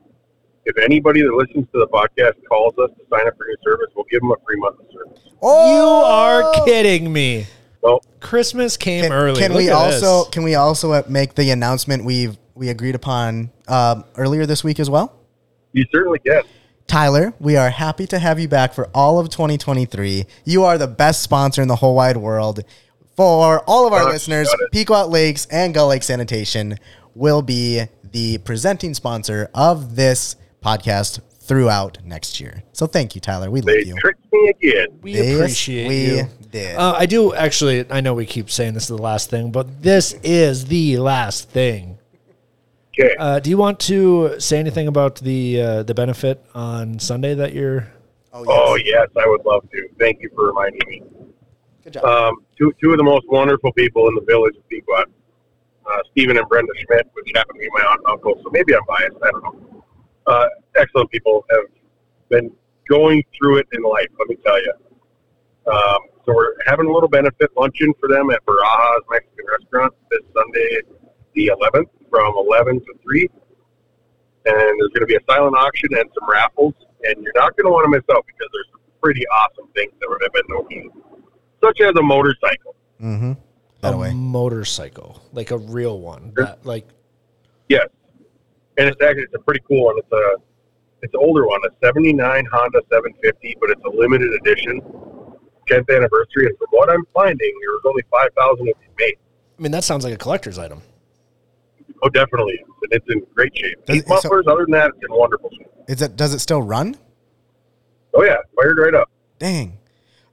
[0.65, 3.87] if anybody that listens to the podcast calls us to sign up for new service,
[3.95, 5.19] we'll give them a free month of service.
[5.41, 7.45] Oh, You are kidding me.
[7.81, 9.39] Well, Christmas came Can, early.
[9.39, 10.29] can Look we at also this.
[10.31, 14.79] can we also uh, make the announcement we've we agreed upon um, earlier this week
[14.79, 15.13] as well?
[15.73, 16.41] you certainly can.
[16.87, 20.25] Tyler, we are happy to have you back for all of 2023.
[20.45, 22.61] You are the best sponsor in the whole wide world.
[23.15, 24.49] For all of our Got listeners.
[24.71, 26.77] Pequot Lakes and Gull Lake Sanitation
[27.13, 32.63] will be the presenting sponsor of this podcast throughout next year.
[32.73, 33.49] So thank you, Tyler.
[33.51, 33.95] We love They you.
[33.99, 34.87] tricked me again.
[35.01, 36.27] We Yes, appreciate we you.
[36.51, 36.75] did.
[36.77, 37.85] Uh, I do actually.
[37.91, 41.49] I know we keep saying this is the last thing, but this is the last
[41.49, 41.96] thing.
[42.99, 43.15] Okay.
[43.19, 47.53] Uh, do you want to say anything about the uh, the benefit on Sunday that
[47.53, 47.91] you're?
[48.33, 49.89] Oh yes, I would love to.
[49.99, 51.03] Thank you for reminding me.
[51.83, 52.05] Good job.
[52.05, 55.05] Um, two two of the most wonderful people in the village of Pequot,
[55.85, 58.41] uh, Stephen and Brenda Schmidt, which happen to be my aunt and uncle.
[58.43, 59.17] So maybe I'm biased.
[59.23, 59.83] I don't know.
[60.25, 61.65] Uh, excellent people have
[62.29, 62.51] been
[62.89, 64.07] going through it in life.
[64.17, 64.73] Let me tell you.
[65.71, 70.21] Um, so we're having a little benefit luncheon for them at Barajas Mexican Restaurant this
[70.33, 70.81] Sunday,
[71.37, 73.29] the 11th, from 11 to 3.
[74.45, 76.73] And there's going to be a silent auction and some raffles.
[77.03, 79.93] And you're not going to want to miss out because there's some pretty awesome things
[79.99, 80.91] that have been nominated,
[81.63, 82.75] such as a motorcycle.
[83.01, 83.33] Mm-hmm.
[83.83, 86.33] a motorcycle, like a real one.
[86.35, 86.87] That, like
[87.69, 87.87] Yes,
[88.77, 89.97] and it's actually it's a pretty cool one.
[89.97, 90.35] It's a
[91.01, 94.81] it's an older one, a '79 Honda 750, but it's a limited edition,
[95.69, 96.47] 10th anniversary.
[96.47, 99.15] And from what I'm finding, there was only 5,000 of these made.
[99.59, 100.81] I mean, that sounds like a collector's item.
[102.03, 103.85] Oh, definitely, and it's in great shape.
[103.85, 105.67] Does- These mufflers, other than that, it's in wonderful shape.
[105.87, 106.15] Is it?
[106.15, 106.95] Does it still run?
[108.13, 109.09] Oh yeah, fired right up.
[109.39, 109.77] Dang.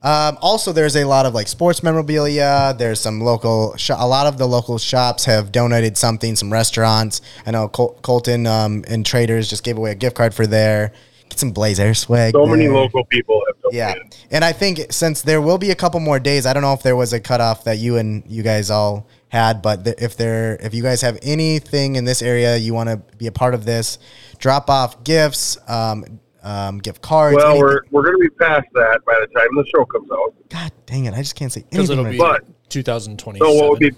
[0.02, 2.74] Um, also, there's a lot of like sports memorabilia.
[2.78, 6.36] There's some local, sh- a lot of the local shops have donated something.
[6.36, 7.22] Some restaurants.
[7.46, 10.92] I know Col- Colton um, and Traders just gave away a gift card for there.
[11.30, 12.34] Get some Blaze Air swag.
[12.34, 13.94] So many local people have Yeah,
[14.30, 16.82] and I think since there will be a couple more days, I don't know if
[16.82, 20.56] there was a cutoff that you and you guys all had, but th- if there,
[20.60, 23.64] if you guys have anything in this area you want to be a part of
[23.64, 23.98] this,
[24.38, 27.36] drop off gifts, um, um, gift cards.
[27.36, 30.08] Well, anything- we're we're going to be past that by the time the show comes
[30.10, 30.34] out.
[30.50, 31.14] God dang it!
[31.14, 32.06] I just can't say Because anything.
[32.14, 32.46] it'll right be.
[32.46, 33.46] But 2027.
[33.46, 33.90] So what would be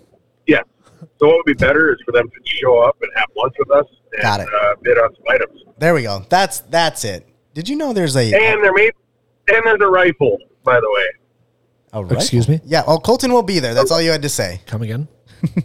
[0.46, 0.60] yeah.
[1.20, 3.70] So what would be better is for them to show up and have lunch with
[3.70, 4.48] us and Got it.
[4.48, 5.60] Uh, bid on some items.
[5.78, 6.24] There we go.
[6.30, 7.28] That's that's it.
[7.52, 8.90] Did you know there's a And there may
[9.48, 11.06] and there's a rifle, by the way.
[11.92, 12.16] a rifle?
[12.16, 12.60] Excuse me?
[12.64, 12.82] Yeah.
[12.86, 13.74] Oh, Colton will be there.
[13.74, 14.60] That's all you had to say.
[14.66, 15.08] Come again?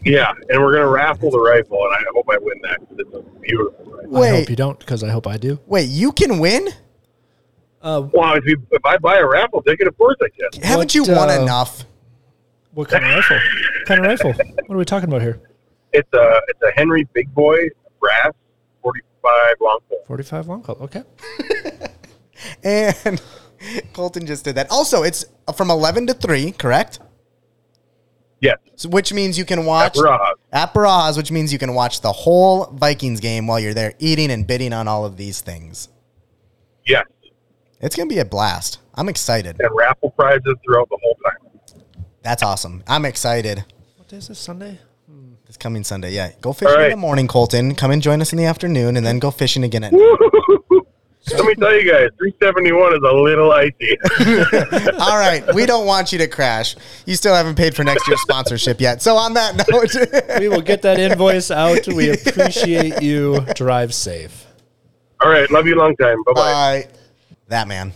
[0.03, 3.13] Yeah, and we're gonna raffle the rifle, and I hope I win that 'cause it's
[3.15, 4.17] a beautiful rifle.
[4.17, 4.39] I Wait.
[4.41, 5.59] hope you don't, because I hope I do.
[5.67, 6.67] Wait, you can win?
[7.81, 10.61] Uh, Well, if, you, if I buy a raffle ticket, of course I can.
[10.61, 11.85] Haven't What, you won uh, enough?
[12.73, 13.37] what kind of rifle?
[13.37, 14.33] What kind of rifle?
[14.33, 15.39] What are we talking about here?
[15.93, 17.57] It's a it's a Henry Big Boy
[17.99, 18.31] brass
[18.81, 19.99] forty five long pole.
[20.07, 20.81] 45 Long Colt.
[20.81, 21.03] Okay.
[22.63, 23.21] And
[23.93, 24.71] Colton just did that.
[24.71, 26.99] Also, it's from 11 to 3, correct?
[28.41, 30.33] Yes, So, which means you can watch at Barajas.
[30.51, 34.31] at Barajas, which means you can watch the whole Vikings game while you're there eating
[34.31, 35.89] and bidding on all of these things.
[36.87, 37.05] Yes,
[37.79, 38.79] It's going to be a blast.
[38.95, 39.57] I'm excited.
[39.59, 41.83] and raffle prizes throughout the whole time.
[42.23, 42.83] That's awesome.
[42.87, 43.63] I'm excited.
[43.97, 44.79] What day is this, Sunday?
[45.07, 45.33] Hmm.
[45.45, 46.11] This coming Sunday.
[46.11, 46.31] Yeah.
[46.41, 47.75] Go fishing All in the morning, Colton.
[47.75, 50.80] Come and join us in the afternoon and then go fishing again at night.
[51.29, 53.97] Let me tell you guys, three seventy one is a little icy.
[54.99, 55.43] All right.
[55.53, 56.75] We don't want you to crash.
[57.05, 59.01] You still haven't paid for next year's sponsorship yet.
[59.01, 61.87] So, on that note, We will get that invoice out.
[61.87, 63.45] We appreciate you.
[63.55, 64.47] Drive safe.
[65.21, 66.23] All right, love you long time.
[66.23, 66.41] Bye bye.
[66.41, 66.87] Bye.
[67.49, 67.93] That man.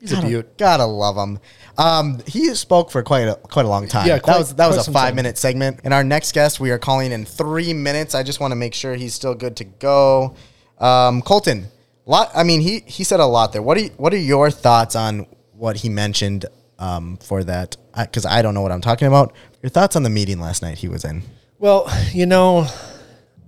[0.00, 0.56] He's a beaut.
[0.56, 1.40] Gotta love him.
[1.76, 4.06] Um, he spoke for quite a quite a long time.
[4.06, 5.16] Yeah, that was that was a five time.
[5.16, 5.80] minute segment.
[5.84, 8.14] And our next guest, we are calling in three minutes.
[8.14, 10.36] I just want to make sure he's still good to go.
[10.78, 11.66] Um, Colton,
[12.10, 12.30] lot.
[12.34, 13.62] I mean, he he said a lot there.
[13.62, 16.46] What are you, what are your thoughts on what he mentioned
[16.78, 17.76] um, for that?
[17.96, 19.32] Because I don't know what I'm talking about.
[19.62, 21.22] Your thoughts on the meeting last night he was in?
[21.58, 22.66] Well, you know,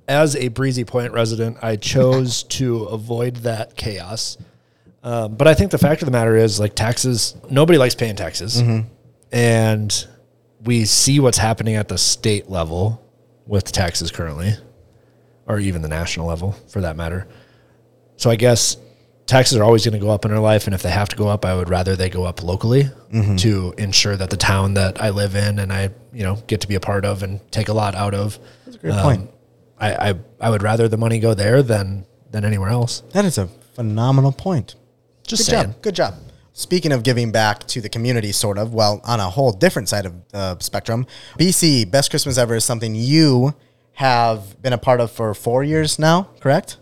[0.09, 4.37] as a Breezy Point resident, I chose to avoid that chaos.
[5.05, 8.14] Um, but I think the fact of the matter is, like taxes, nobody likes paying
[8.14, 8.85] taxes, Mhm.
[9.33, 10.07] and
[10.64, 13.03] we see what's happening at the state level
[13.46, 14.53] with taxes currently,
[15.46, 17.27] or even the national level for that matter.
[18.22, 18.76] So I guess
[19.26, 21.16] taxes are always going to go up in our life, and if they have to
[21.16, 23.37] go up, I would rather they go up locally Mhm.
[23.40, 26.68] to ensure that the town that I live in and I you know get to
[26.68, 28.38] be a part of and take a lot out of.
[28.64, 29.28] That's a great point.
[29.76, 33.02] I, I I would rather the money go there than than anywhere else.
[33.12, 34.76] That is a phenomenal point.
[35.26, 35.64] Just Good saying.
[35.64, 35.82] job.
[35.82, 36.14] Good job.
[36.52, 40.06] Speaking of giving back to the community, sort of, well, on a whole different side
[40.06, 41.06] of the spectrum,
[41.38, 43.54] BC Best Christmas Ever is something you
[43.94, 46.76] have been a part of for four years now, correct?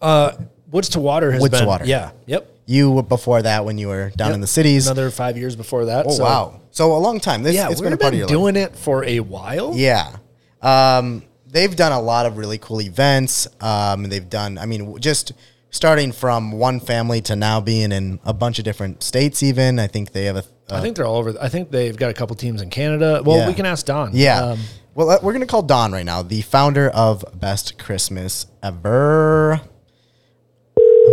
[0.00, 0.32] Uh,
[0.70, 1.84] Woods to Water has Woods been to Water.
[1.84, 2.10] Yeah.
[2.26, 2.50] Yep.
[2.66, 4.34] You were before that when you were down Yep.
[4.36, 4.86] in the cities.
[4.86, 6.06] Another five years before that.
[6.08, 6.60] Oh so- wow!
[6.70, 7.42] So a long time.
[7.42, 8.34] This, yeah, it's we've been a part of your life.
[8.34, 9.72] doing it for a while.
[9.76, 10.16] Yeah.
[10.62, 13.46] Um, they've done a lot of really cool events.
[13.60, 15.32] Um, they've done, I mean, w- just
[15.70, 19.78] starting from one family to now being in a bunch of different states, even.
[19.78, 20.44] I think they have a.
[20.70, 21.34] I think they're all over.
[21.40, 23.20] I think they've got a couple teams in Canada.
[23.24, 23.46] Well, Yeah.
[23.48, 24.10] we can ask Don.
[24.14, 24.40] Yeah.
[24.42, 24.60] Um,
[24.94, 29.60] well, uh, we're going to call Don right now, the founder of Best Christmas Ever.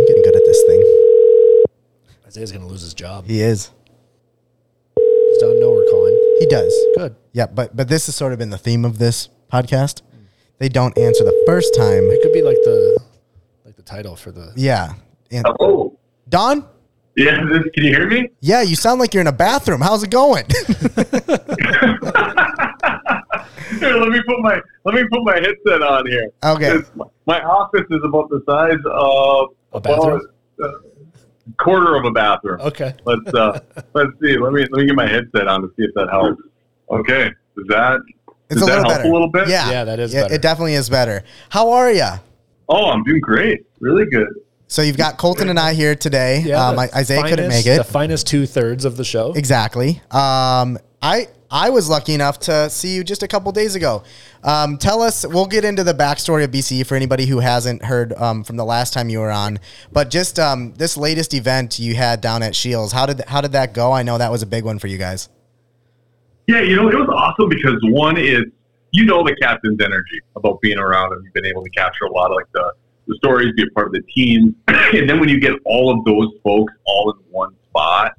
[0.02, 0.82] I'm getting good at this thing.
[2.26, 3.24] Isaiah's going to lose his job.
[3.26, 3.70] He is.
[4.96, 6.36] Does Don know we're calling?
[6.40, 6.74] He does.
[6.96, 7.14] Good.
[7.32, 10.02] Yeah, but but this has sort of been the theme of this podcast.
[10.58, 12.02] They don't answer the first time.
[12.10, 13.00] It could be like the
[13.64, 14.52] like the title for the.
[14.56, 14.94] Yeah.
[15.30, 15.96] And- Hello.
[16.28, 16.66] Don?
[17.14, 18.30] Yeah, can you hear me?
[18.40, 19.82] Yeah, you sound like you're in a bathroom.
[19.82, 20.46] How's it going?
[23.78, 26.28] Here, let me put my let me put my headset on here.
[26.44, 26.66] Okay.
[26.76, 26.90] It's-
[27.26, 30.20] My office is about the size of A bathroom?
[30.58, 32.60] well, uh, quarter of a bathroom.
[32.60, 32.94] Okay.
[33.04, 33.60] Let's uh,
[33.94, 34.36] let's see.
[34.38, 36.42] Let me let me get my headset on to see if that helps.
[36.90, 37.26] Okay.
[37.56, 38.00] Is that
[38.50, 39.08] It's does a that little help better.
[39.08, 39.48] a little bit?
[39.48, 39.70] Yeah.
[39.70, 40.34] Yeah, that is Yeah, better.
[40.34, 41.22] It definitely is better.
[41.50, 42.06] How are you?
[42.68, 43.66] Oh, I'm doing great.
[43.80, 44.28] Really good.
[44.68, 46.40] So you've got Colton and I here today.
[46.46, 47.76] Yeah, um, the I- Isaiah couldn't make it.
[47.76, 49.32] The finest two thirds of the show.
[49.34, 50.00] Exactly.
[50.10, 54.02] Um, I I was lucky enough to see you just a couple days ago.
[54.42, 55.26] Um, tell us.
[55.26, 58.64] We'll get into the backstory of BCE for anybody who hasn't heard um, from the
[58.64, 59.60] last time you were on.
[59.92, 62.92] But just um, this latest event you had down at Shields.
[62.92, 63.92] How did how did that go?
[63.92, 65.28] I know that was a big one for you guys.
[66.46, 68.44] Yeah, you know, it was awesome because one is
[68.92, 72.12] you know the captain's energy about being around and you've been able to capture a
[72.12, 72.72] lot of like the,
[73.08, 74.56] the stories, be a part of the team.
[74.68, 78.12] and then when you get all of those folks all in one spot,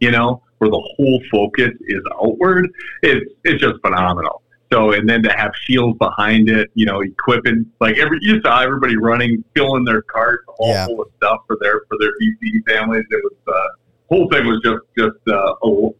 [0.00, 2.68] you know, where the whole focus is outward,
[3.02, 4.42] it's it's just phenomenal.
[4.72, 8.60] So and then to have shields behind it, you know, equipping like every you saw
[8.60, 10.86] everybody running, filling their carts all Yeah.
[10.86, 13.04] full of stuff for their for their BC families.
[13.10, 13.68] It was uh
[14.10, 15.54] whole thing was just just uh,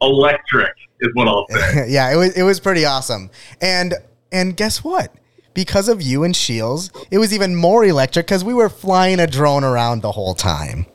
[0.07, 1.87] electric, is what I'll say.
[1.89, 3.31] yeah, it was it was pretty awesome.
[3.61, 3.95] And
[4.33, 5.13] and guess what?
[5.55, 9.27] Because of you and Shields, it was even more electric because we were flying a
[9.27, 10.87] drone around the whole time.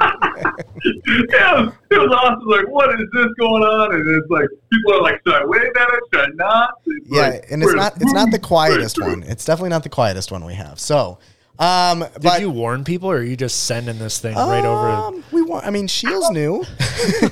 [0.84, 2.48] yeah, it was awesome.
[2.48, 3.94] Like, what is this going on?
[3.94, 6.00] And it's like people are like, should I wave at it?
[6.12, 6.74] Should I not?
[6.86, 9.22] It's Yeah, like, and it's not it's not the quietest one.
[9.24, 10.78] It's definitely not the quietest one we have.
[10.80, 11.18] So,
[11.58, 14.88] um, Did but you warn people, or are you just sending this thing right over?
[14.88, 15.66] um, we want.
[15.66, 16.64] I mean, Shields knew.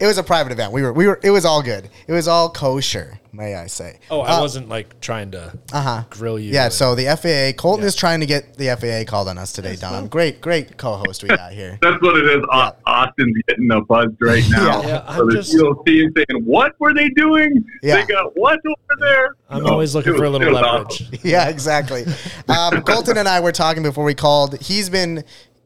[0.00, 0.72] it was a private event.
[0.72, 1.20] We were we were.
[1.22, 1.88] It was all good.
[2.06, 3.98] It was all kosher, may I say?
[4.10, 6.04] Oh, I Uh, wasn't like trying to uh-huh.
[6.10, 6.52] grill you.
[6.52, 9.52] Yeah, and- so the FAA, Colton is trying to get the FAA called on us
[9.52, 10.08] today, Don.
[10.08, 11.78] Great, great co-host we got here.
[11.82, 12.44] That's what it is.
[12.50, 14.82] Au- Austin's getting a buzz right now.
[14.82, 14.86] Yeah.
[14.88, 15.52] Yeah, so I'm the just-
[15.86, 17.64] team saying, "What were they doing?
[17.82, 17.96] Yeah.
[17.96, 21.02] They got what over there?" I'm No, always looking it for a little it leverage.
[21.02, 21.06] awesome.
[21.22, 22.04] yeah, exactly.
[22.48, 24.58] Um, Colton and I were talking before we called.
[24.60, 25.24] He's been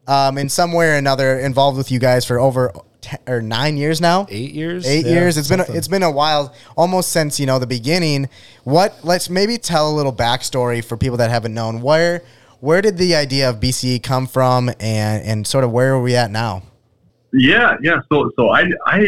[0.08, 2.72] um, in some way or another involved with you guys for over
[3.06, 4.26] ten, or nine years now.
[4.28, 4.86] Eight years.
[4.86, 5.36] Eight Yeah, years.
[5.38, 8.28] It's been a, it's been a while, almost since you know the beginning.
[8.64, 8.98] What?
[9.02, 11.80] Let's maybe tell a little backstory for people that haven't known.
[11.82, 12.22] Where
[12.60, 16.16] where did the idea of BCE come from, and and sort of where are we
[16.16, 16.62] at now?
[17.32, 18.00] Yeah, yeah.
[18.10, 19.00] So, so I, I,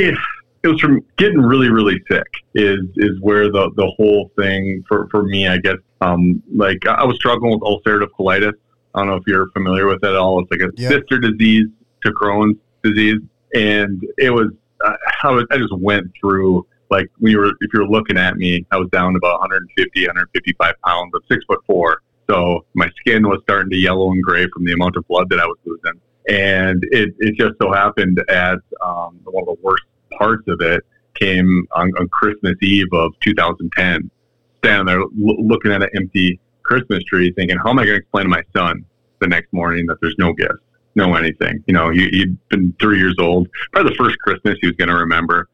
[0.63, 2.27] it was from getting really, really sick.
[2.55, 5.77] Is is where the the whole thing for for me, I guess.
[6.01, 8.53] Um, like I was struggling with ulcerative colitis.
[8.94, 10.40] I don't know if you're familiar with it at all.
[10.40, 10.88] It's like a Yeah.
[10.88, 11.67] sister disease
[12.05, 13.19] to Crohn's disease,
[13.55, 14.49] and it was.
[14.85, 15.44] Uh, I was.
[15.51, 16.67] I just went through.
[16.90, 20.75] Like when you were, if you're looking at me, I was down about 150, 155
[20.85, 21.13] pounds.
[21.15, 24.73] I'm six foot four, so my skin was starting to yellow and gray from the
[24.73, 29.19] amount of blood that I was losing and it, it just so happened at um,
[29.25, 29.85] one of the worst
[30.17, 30.85] parts of it
[31.15, 34.11] came on, on Christmas Eve of 2010.
[34.63, 35.09] Standing there l-
[35.46, 38.42] looking at an empty Christmas tree, thinking, "How am I going to explain to my
[38.55, 38.85] son
[39.21, 40.63] the next morning that there's no gifts,
[40.99, 44.67] no anything?" You know, he, he'd been three years old, probably the first Christmas he
[44.67, 45.49] was going to remember,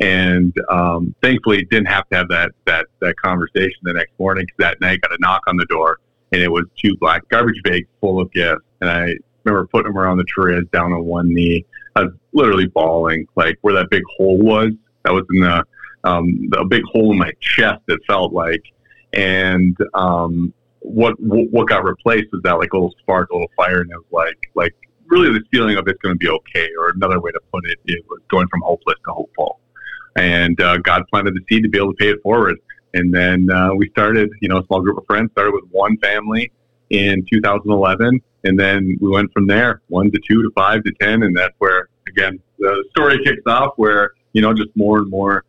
[0.00, 4.70] And um, thankfully, didn't have to have that that that conversation the next morning because
[4.70, 5.98] that night got a knock on the door,
[6.32, 8.62] and it was two black garbage bags full of gifts.
[8.80, 10.54] And I remember putting them around the tree.
[10.54, 11.64] I was down on one knee.
[11.96, 14.70] I was literally bawling, like where that big hole was.
[15.02, 15.64] That was in the
[16.04, 17.82] um, a big hole in my chest.
[17.88, 18.62] It felt like,
[19.14, 23.96] and um, what what got replaced was that like little spark, little fire, and it
[23.96, 24.74] was like like
[25.06, 26.68] really this feeling of it's going to be okay.
[26.78, 29.60] Or another way to put it, was going from hopeless to hopeful.
[30.16, 32.56] And uh, God planted the seed to be able to pay it forward.
[32.94, 35.96] And then uh, we started, you know, a small group of friends started with one
[35.98, 36.50] family
[36.90, 41.22] in 2011, and then we went from there, one to two to five to ten,
[41.22, 45.44] and that's where again the story kicks off, where you know just more and more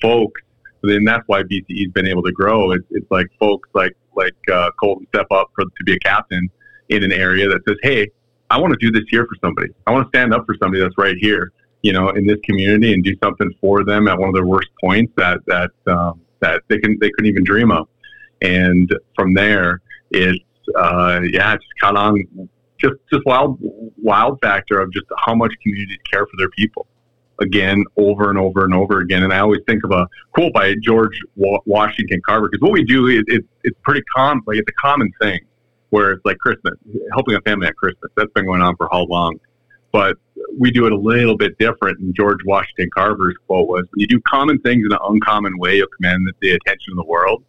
[0.00, 0.40] folks.
[0.82, 2.72] Then that's why BCE's been able to grow.
[2.72, 6.50] It's, it's like folks like like uh, Colton step up for, to be a captain
[6.88, 8.08] in an area that says, "Hey,
[8.50, 9.68] I want to do this here for somebody.
[9.86, 11.52] I want to stand up for somebody that's right here,
[11.82, 14.68] you know, in this community and do something for them at one of their worst
[14.82, 17.88] points that that um, that they can they couldn't even dream of."
[18.42, 19.80] And from there,
[20.10, 20.44] it's
[20.76, 22.24] uh, yeah, it's caught on
[22.78, 23.58] just just wild
[23.96, 26.86] wild factor of just how much communities care for their people.
[27.42, 30.74] Again, over and over and over again, and I always think of a quote by
[30.80, 34.80] George Washington Carver because what we do is it, it's pretty common, like it's a
[34.80, 35.40] common thing
[35.90, 36.74] where it's like Christmas,
[37.12, 38.12] helping a family at Christmas.
[38.16, 39.40] That's been going on for how long?
[39.90, 40.18] But
[40.56, 41.98] we do it a little bit different.
[41.98, 45.78] And George Washington Carver's quote was, "When you do common things in an uncommon way,
[45.78, 47.42] you'll command the attention of the world."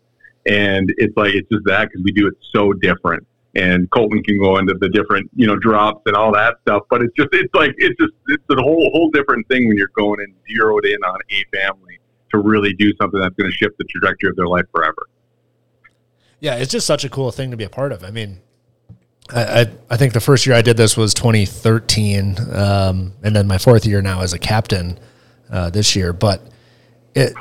[0.48, 3.26] And it's like it's just that because we do it so different
[3.56, 6.84] and Colton can go into the different, you know, drops and all that stuff.
[6.89, 9.91] But it's just, it's like, it's just, it's a whole, whole different thing when you're
[9.95, 11.99] going and zeroed in on a family
[12.32, 15.08] to really do something that's going to shift the trajectory of their life forever.
[16.39, 18.04] Yeah, it's just such a cool thing to be a part of.
[18.04, 18.41] I mean,
[19.30, 23.47] I, I, I think the first year I did this was 2013, um, and then
[23.47, 24.99] my fourth year now as a captain
[25.49, 26.12] uh, this year.
[26.12, 26.41] But
[27.16, 27.34] it,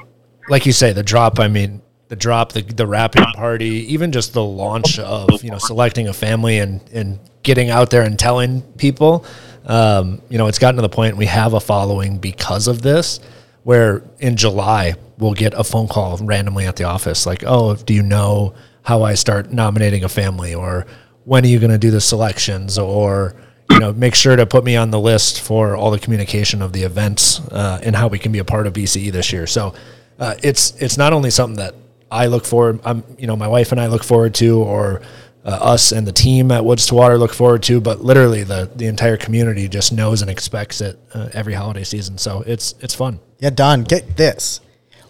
[0.48, 1.40] like you say, the drop.
[1.40, 1.82] I mean,
[2.12, 6.12] the drop, the, the wrapping party, even just the launch of you know selecting a
[6.12, 9.24] family and and getting out there and telling people.
[9.64, 13.18] Um, you know, it's gotten to the point we have a following because of this.
[13.62, 17.94] Where in July we'll get a phone call randomly at the office, like, "Oh, do
[17.94, 18.52] you know
[18.82, 20.84] how I start nominating a family?" or
[21.24, 23.34] "When are you going to do the selections?" or
[23.70, 26.74] you know, make sure to put me on the list for all the communication of
[26.74, 29.46] the events uh, and how we can be a part of BCE this year.
[29.46, 29.72] So
[30.18, 31.74] uh, it's it's not only something that
[32.12, 35.00] I look forward, I'm, you know, my wife and I look forward to, or
[35.44, 38.70] uh, us and the team at Woods to Water look forward to, but literally the
[38.76, 42.18] the entire community just knows and expects it uh, every holiday season.
[42.18, 43.18] So it's it's fun.
[43.38, 44.60] Yeah, Don, get this.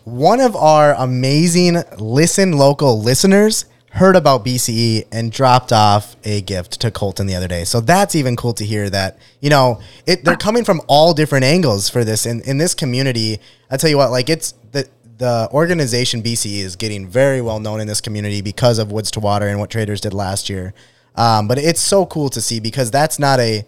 [0.04, 6.80] One of our amazing listen local listeners heard about BCE and dropped off a gift
[6.80, 7.64] to Colton the other day.
[7.64, 11.44] So that's even cool to hear that, you know, it, they're coming from all different
[11.44, 13.38] angles for this in, in this community.
[13.70, 14.88] I tell you what, like it's the
[15.22, 19.20] the organization BCE is getting very well known in this community because of Woods to
[19.20, 20.74] Water and what traders did last year.
[21.14, 23.64] Um, but it's so cool to see because that's not a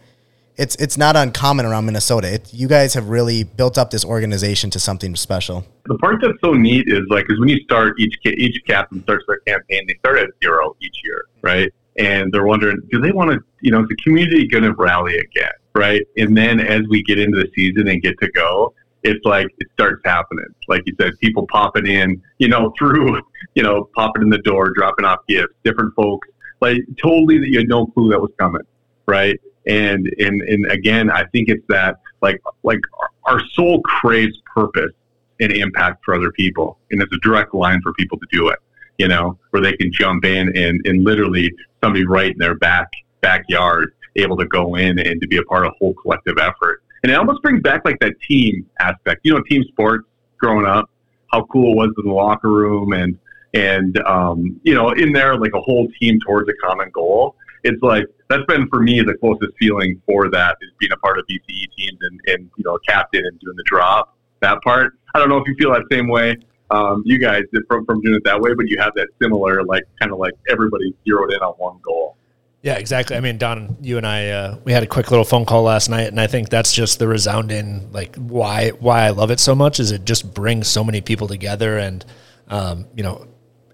[0.56, 2.34] it's it's not uncommon around Minnesota.
[2.34, 5.64] It, you guys have really built up this organization to something special.
[5.86, 9.24] The part that's so neat is like is when you start each each captain starts
[9.28, 11.72] their campaign, they start at zero each year, right?
[11.96, 15.16] And they're wondering, do they want to, you know, is the community going to rally
[15.18, 16.02] again, right?
[16.16, 18.74] And then as we get into the season and get to go,
[19.04, 20.46] it's like it starts happening.
[20.66, 23.20] Like you said, people popping in, you know, through,
[23.54, 26.26] you know, popping in the door, dropping off gifts, different folks,
[26.60, 28.62] like totally that you had no clue that was coming,
[29.06, 29.38] right?
[29.66, 32.80] And and and again, I think it's that like like
[33.24, 34.92] our soul craves purpose
[35.40, 38.58] and impact for other people, and it's a direct line for people to do it.
[38.98, 41.52] You know, where they can jump in and and literally
[41.82, 42.90] somebody right in their back
[43.20, 46.83] backyard able to go in and to be a part of a whole collective effort
[47.04, 49.20] and it almost brings back like that team aspect.
[49.24, 50.88] You know, team sports growing up,
[51.30, 53.18] how cool it was in the locker room and
[53.52, 57.36] and um, you know, in there like a whole team towards a common goal.
[57.62, 61.18] It's like that's been for me the closest feeling for that is being a part
[61.18, 64.16] of BCE teams and, and you know, captain and doing the drop.
[64.40, 64.94] That part.
[65.14, 66.36] I don't know if you feel that same way.
[66.70, 69.84] Um, you guys from, from doing it that way, but you have that similar, like
[70.00, 72.16] kind of like everybody zeroed in on one goal.
[72.64, 73.14] Yeah, exactly.
[73.14, 75.90] I mean, Don, you and I, uh, we had a quick little phone call last
[75.90, 79.54] night, and I think that's just the resounding like why why I love it so
[79.54, 82.02] much is it just brings so many people together, and
[82.48, 83.26] um, you know,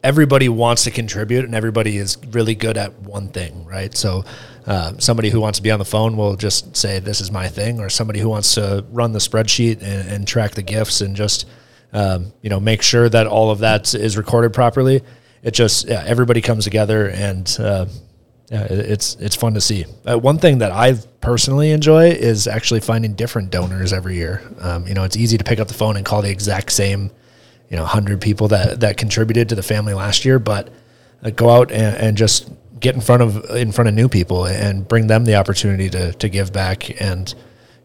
[0.02, 3.96] everybody wants to contribute, and everybody is really good at one thing, right?
[3.96, 4.24] So,
[4.66, 7.46] uh, somebody who wants to be on the phone will just say, "This is my
[7.46, 11.14] thing," or somebody who wants to run the spreadsheet and, and track the gifts and
[11.14, 11.46] just
[11.92, 15.02] um, you know make sure that all of that is recorded properly.
[15.44, 17.56] It just yeah, everybody comes together and.
[17.56, 17.86] Uh,
[18.50, 19.84] yeah, it's it's fun to see.
[20.04, 24.42] Uh, one thing that I personally enjoy is actually finding different donors every year.
[24.58, 27.12] Um, you know, it's easy to pick up the phone and call the exact same,
[27.68, 30.68] you know, hundred people that that contributed to the family last year, but
[31.22, 34.46] uh, go out and, and just get in front of in front of new people
[34.46, 37.00] and bring them the opportunity to to give back.
[37.00, 37.32] And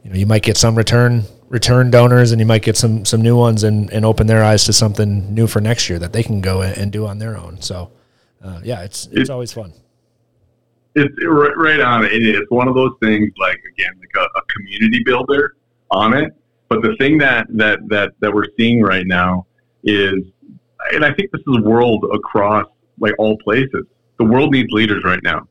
[0.04, 3.22] you know, you might get some return return donors, and you might get some some
[3.22, 6.24] new ones, and and open their eyes to something new for next year that they
[6.24, 7.62] can go and, and do on their own.
[7.62, 7.92] So,
[8.44, 9.72] uh, yeah, it's it's always fun.
[10.96, 12.12] It's right, right on it.
[12.14, 15.56] It's one of those things like again, like a, a community builder
[15.92, 16.34] on it.
[16.70, 19.46] But the thing that that that that we're seeing right now
[19.84, 20.16] is,
[20.94, 22.66] and I think this is world across
[23.00, 23.86] like all places.
[24.18, 25.48] The world needs leaders right now.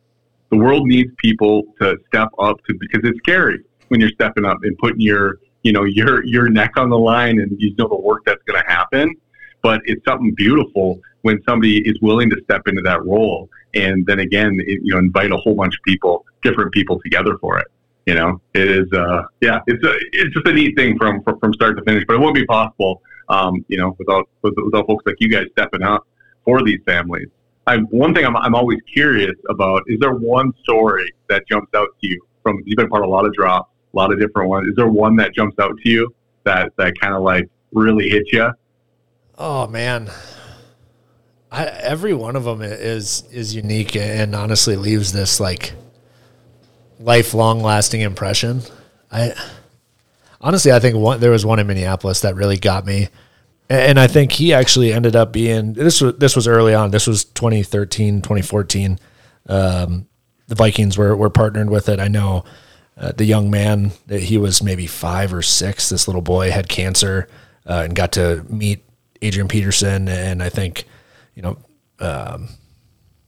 [0.51, 4.59] The world needs people to step up to because it's scary when you're stepping up
[4.63, 8.01] and putting your you know your your neck on the line and you know the
[8.01, 9.15] work that's going to happen.
[9.63, 14.21] But it's something beautiful when somebody is willing to step into that role and then
[14.21, 17.67] again it, you know invite a whole bunch of people, different people together for it.
[18.07, 21.53] You know, it is uh yeah, it's a it's just a neat thing from from,
[21.55, 22.05] start to finish.
[22.07, 25.83] But it won't be possible um you know without without folks like you guys stepping
[25.83, 26.07] up
[26.45, 27.29] for these families.
[27.67, 31.89] I, one thing I'm, I'm always curious about is there one story that jumps out
[32.03, 34.49] to you from you've been part of a lot of drops, a lot of different
[34.49, 34.69] ones.
[34.69, 36.15] Is there one that jumps out to you
[36.45, 38.51] that that kind of like really hits you?
[39.39, 40.11] Oh man,
[41.55, 45.73] I, every one of them is is unique and honestly leaves this like
[46.99, 48.63] lifelong lasting impression.
[49.13, 49.35] I
[50.41, 53.09] honestly, I think one there was one in Minneapolis that really got me,
[53.69, 56.91] and I think he actually ended up being this was this was early on.
[56.91, 58.99] This was 2013, 2014.
[59.49, 60.09] Um,
[60.49, 62.01] the Vikings were were partnered with it.
[62.01, 62.45] I know
[62.97, 65.89] uh, the young man that he was maybe five or six.
[65.89, 67.29] This little boy had cancer
[67.65, 68.85] uh, and got to meet
[69.23, 70.87] Adrian Peterson, and I think
[71.35, 71.59] you know.
[72.01, 72.49] Um,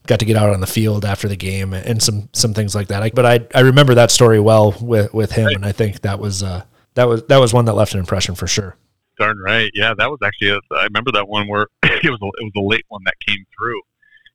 [0.07, 2.87] got to get out on the field after the game and some some things like
[2.87, 3.03] that.
[3.03, 6.19] I, but I I remember that story well with with him, and I think that
[6.19, 6.63] was uh,
[6.95, 8.75] that was that was one that left an impression for sure.
[9.19, 9.71] Darn right.
[9.73, 10.49] Yeah, that was actually.
[10.49, 13.15] A, I remember that one where it was a, it was a late one that
[13.25, 13.81] came through,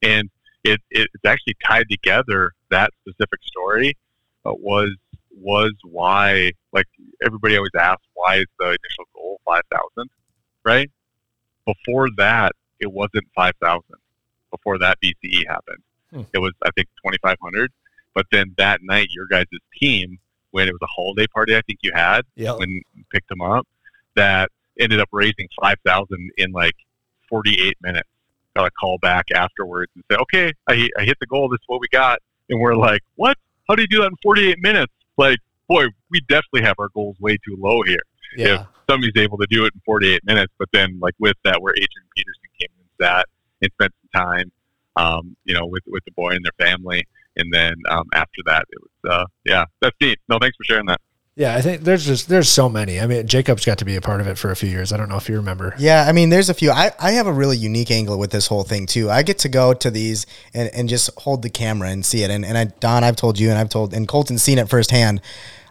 [0.03, 0.31] and
[0.65, 2.53] it, it it's actually tied together.
[2.71, 3.97] That specific story
[4.45, 4.95] uh, was
[5.35, 6.87] was why like
[7.25, 10.11] everybody always asks why is the initial goal five thousand,
[10.65, 10.91] right?
[11.65, 12.53] Before that,
[12.83, 13.97] it wasn't five thousand.
[14.51, 16.23] Before that BCE happened, Hmm.
[16.35, 17.73] it was I think twenty five hundred.
[18.15, 19.47] But then that night, your guys'
[19.81, 20.19] team,
[20.51, 22.59] when it was a holiday party, I think you had Yep.
[22.59, 23.67] when picked them up,
[24.17, 26.75] that ended up raising five thousand in like
[27.31, 28.09] forty eight minutes.
[28.55, 31.49] Got a call back afterwards and said, "Okay, I, I hit the goal.
[31.49, 32.19] This is what we got."
[32.51, 33.39] And we're like, "What?
[33.67, 36.91] How do you do that in forty eight minutes?" Like, boy, we definitely have our
[36.91, 38.03] goals way too low here.
[38.37, 38.47] Yeah.
[38.63, 41.61] If somebody's able to do it in forty eight minutes, but then like with that,
[41.61, 43.27] where Adrian Peterson came and sat
[43.61, 44.53] and spent some time,
[44.97, 47.07] um, you know, with with the boy and their family,
[47.37, 50.19] and then um, after that, it was uh, yeah, that's neat.
[50.29, 51.01] No, thanks for sharing that.
[51.35, 53.01] Yeah, I think there's just there's so many.
[53.01, 54.93] I mean, Jacob's got to be a part of it for a few years.
[54.93, 55.75] I don't know if you remember.
[55.79, 56.71] Yeah, I mean, there's a few.
[56.71, 59.11] I, I have a really unique angle with this whole thing too.
[59.11, 62.31] I get to go to these and, and just hold the camera and see it.
[62.31, 65.23] And and I, Don, I've told you, and I've told, and Colton's seen it firsthand.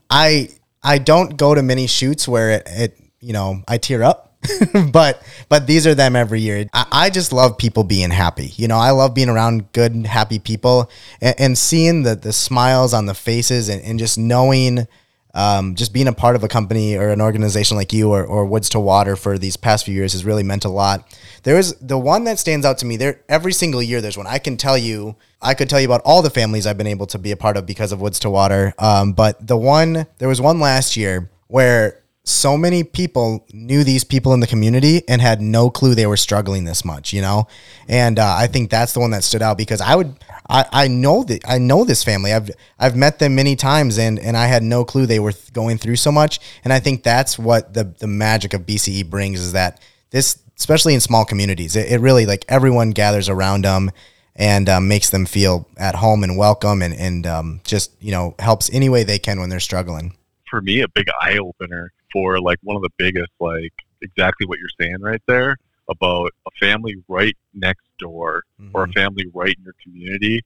[0.10, 0.50] I
[0.84, 4.28] I don't go to many shoots where it, it you know I tear up.
[4.92, 6.66] but but these are them every year.
[6.74, 8.54] I, I just love people being happy.
[8.56, 10.90] You know, I love being around good, happy people
[11.22, 14.88] and, and seeing the the smiles on the faces and, and just knowing
[15.34, 18.46] um, just being a part of a company or an organization like you or, or
[18.46, 21.08] Woods to Water for these past few years has really meant a lot.
[21.44, 22.98] There is the one that stands out to me.
[22.98, 24.28] There every single year there's one.
[24.28, 27.08] I can tell you, I could tell you about all the families I've been able
[27.08, 28.74] to be a part of because of Woods to Water.
[28.78, 34.04] Um, but the one there was one last year where so many people knew these
[34.04, 37.48] people in the community and had no clue they were struggling this much, you know?
[37.88, 40.16] And uh, I think that's the one that stood out because I would,
[40.48, 42.32] I, I know that I know this family.
[42.32, 45.52] I've, I've met them many times and, and I had no clue they were th-
[45.52, 46.40] going through so much.
[46.64, 50.94] And I think that's what the, the magic of BCE brings is that this, especially
[50.94, 53.90] in small communities, it, it really like everyone gathers around them
[54.36, 58.36] and um, makes them feel at home and welcome and, and um, just, you know,
[58.38, 60.16] helps any way they can when they're struggling.
[60.52, 64.60] for me a big eye opener for like one of the biggest like exactly what
[64.60, 65.58] you're saying right there
[65.90, 68.44] about a family right next door
[68.74, 68.94] or a mm-hmm.
[68.94, 70.42] family right in your community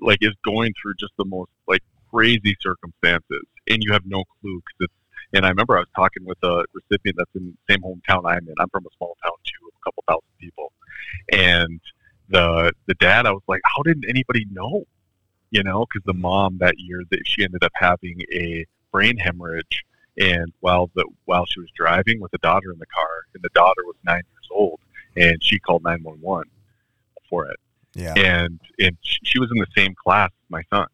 [0.00, 4.60] like is going through just the most like crazy circumstances and you have no clue
[4.60, 4.94] because it's
[5.32, 8.46] and I remember I was talking with a recipient that's in the same hometown I'm
[8.48, 8.54] in.
[8.58, 10.72] I'm from a small town too, of a couple thousand people,
[11.32, 11.80] and
[12.28, 14.84] the the dad, I was like, how didn't anybody know?
[15.50, 19.84] You know, because the mom that year that she ended up having a brain hemorrhage,
[20.18, 23.50] and while the while she was driving with the daughter in the car, and the
[23.54, 24.80] daughter was nine years old,
[25.16, 26.44] and she called nine one one
[27.28, 27.58] for it.
[27.94, 28.12] Yeah.
[28.14, 30.86] and and she was in the same class as my son,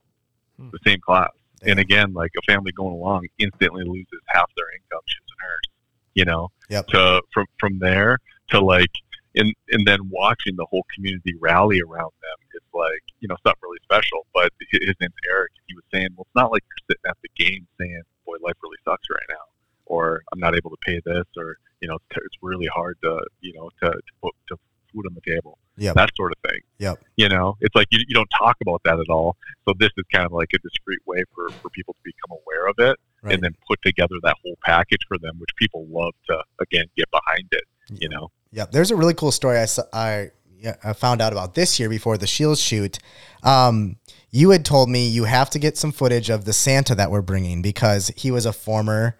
[0.58, 0.68] hmm.
[0.70, 1.30] the same class.
[1.64, 5.00] And again, like a family going along instantly loses half their income.
[5.06, 5.68] She was a nurse,
[6.14, 6.48] you know.
[6.70, 6.86] Yep.
[6.88, 8.18] To from from there
[8.50, 8.90] to like,
[9.36, 13.60] and and then watching the whole community rally around them is like, you know, something
[13.62, 14.26] really special.
[14.34, 15.52] But his name's Eric.
[15.66, 18.56] He was saying, well, it's not like you're sitting at the game saying, boy, life
[18.62, 19.44] really sucks right now,
[19.86, 23.20] or I'm not able to pay this, or you know, it's, it's really hard to,
[23.40, 24.56] you know, to to put to
[24.92, 25.58] food on the table.
[25.78, 26.60] Yeah, That sort of thing.
[26.78, 27.02] Yep.
[27.16, 29.36] You know, it's like you, you don't talk about that at all.
[29.66, 32.66] So this is kind of like a discreet way for, for people to become aware
[32.68, 33.34] of it Right.
[33.34, 37.10] and then put together that whole package for them, which people love to, again, get
[37.10, 38.30] behind it, you know?
[38.52, 38.72] Yep.
[38.72, 41.88] There's a really cool story I, saw, I, yeah, I found out about this year
[41.88, 42.98] before the Shields shoot.
[43.42, 43.96] Um,
[44.32, 47.22] you had told me you have to get some footage of the Santa that we're
[47.22, 49.16] bringing because he was a former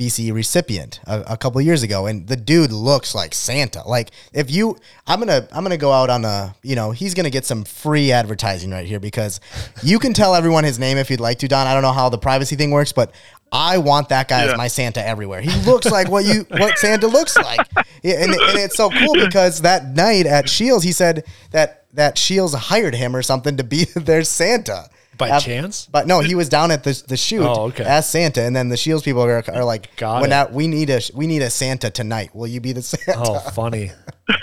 [0.00, 3.86] BC recipient a, a couple years ago, and the dude looks like Santa.
[3.86, 7.28] Like if you, I'm gonna, I'm gonna go out on a, you know, he's gonna
[7.28, 9.40] get some free advertising right here because
[9.82, 11.66] you can tell everyone his name if you'd like to, Don.
[11.66, 13.12] I don't know how the privacy thing works, but
[13.52, 15.40] I want that guy as my Santa everywhere.
[15.40, 17.60] He looks like what you, what Santa looks like,
[18.02, 22.16] Yeah, and, and it's so cool because that night at Shields, he said that that
[22.16, 24.88] Shields hired him or something to be their Santa.
[25.18, 25.86] By Af- chance?
[25.90, 27.84] But no, he was down at the the shoot Oh, okay.
[27.84, 30.30] as Santa, and then the Shields people are, are like, Got when it.
[30.30, 32.34] that we need a we need a Santa tonight.
[32.34, 33.20] Will you be the Santa?
[33.20, 33.90] Oh, funny.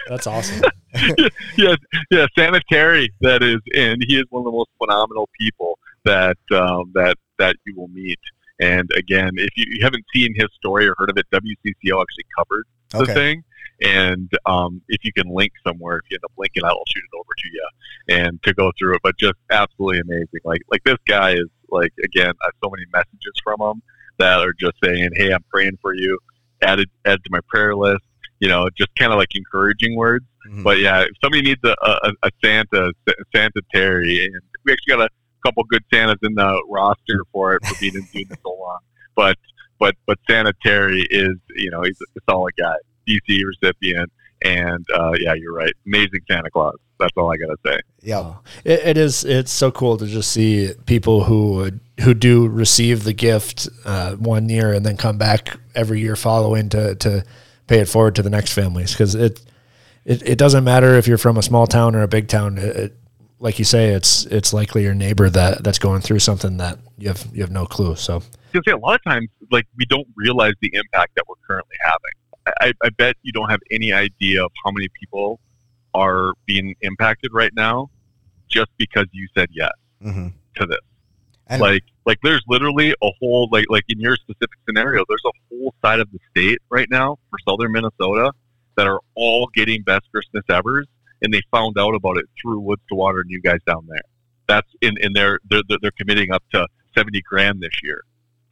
[0.08, 0.62] That's awesome.
[1.58, 1.76] yeah,
[2.12, 3.12] yeah, Santa Terry.
[3.22, 7.55] that is, and he is one of the most phenomenal people that um, that that
[7.66, 8.20] you will meet.
[8.60, 12.26] And again, if you, you haven't seen his story or heard of it, WCCO actually
[12.38, 13.14] covered the Okay.
[13.14, 13.43] thing.
[13.80, 17.03] And um, if you can link somewhere, if you end up linking, I will shoot
[17.03, 17.68] it over to you
[18.10, 19.01] and to go through it.
[19.03, 20.39] But just absolutely amazing.
[20.43, 23.84] Like like this guy is like again, I have so many messages from him
[24.18, 26.18] that are just saying, "Hey, I'm praying for you."
[26.64, 28.01] Added add to my prayer list.
[28.39, 30.26] You know, just kind of like encouraging words.
[30.64, 32.93] But yeah, if somebody needs a, a, a Santa,
[33.36, 35.10] Santa Terry, and we actually got a
[35.48, 38.80] couple good Santas in the roster for it for being in doing this so long.
[39.16, 39.38] But
[39.80, 42.76] but but Santa Terry is you know he's a solid guy,
[43.08, 44.12] BC recipient,
[44.43, 46.76] and uh, yeah, you're right, amazing Santa Claus.
[47.00, 47.80] That's all I gotta say.
[48.02, 48.36] Yeah,
[48.66, 49.24] It, it is.
[49.24, 51.72] It's so cool to just see people who
[52.02, 56.70] who do receive the gift uh, one year and then come back every year following
[56.70, 57.24] to to
[57.68, 59.41] pay it forward to the next families because it,
[60.06, 62.58] it it doesn't matter if you're from a small town or a big town.
[62.58, 62.98] It-
[63.40, 67.08] like you say, it's it's likely your neighbor that that's going through something that you
[67.10, 67.96] have you have no clue.
[67.96, 68.22] So
[68.52, 71.76] Because say a lot of times, like we don't realize the impact that we're currently
[71.82, 72.54] having.
[72.62, 75.40] I, I bet you don't have any idea of how many people
[75.94, 77.90] are being impacted right now,
[78.50, 79.72] just because you said yes
[80.04, 80.34] Mhm.
[80.56, 80.80] to this.
[81.48, 85.32] And- like, like there's literally a whole like like in your specific scenario, there's a
[85.50, 88.32] whole side of the state right now for southern Minnesota
[88.78, 90.88] that are all getting best Christmas evers,
[91.22, 94.01] and they found out about it through Woods to Water and you guys down there.
[94.47, 98.03] That's in in their they're they're, they're committing up to seventy grand this year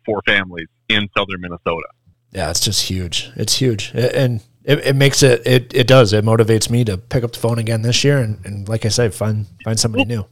[0.06, 1.88] for families in southern Minnesota.
[2.32, 3.32] yeah, it's just huge.
[3.36, 6.12] It's huge, and it, it makes it it it does.
[6.14, 8.90] It motivates me to pick up the phone again this year and, and like I
[8.90, 10.26] said, find find somebody new.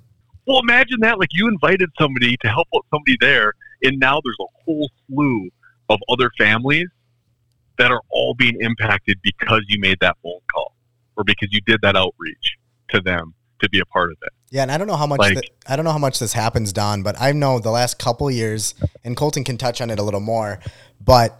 [0.45, 1.19] Well, imagine that.
[1.19, 3.53] Like you invited somebody to help out somebody there,
[3.84, 5.49] and now there's a whole slew
[5.89, 6.88] of other families
[7.77, 10.72] that are all being impacted because you made that phone call
[11.18, 12.57] or because you did that outreach
[12.89, 14.30] to them to be a part of it.
[14.51, 16.34] Yeah, and I don't know how much Like- th- I don't know how much this
[16.34, 19.99] happens, Don, but I know the last couple years, and Colton can touch on it
[19.99, 20.59] a little more,
[21.03, 21.39] but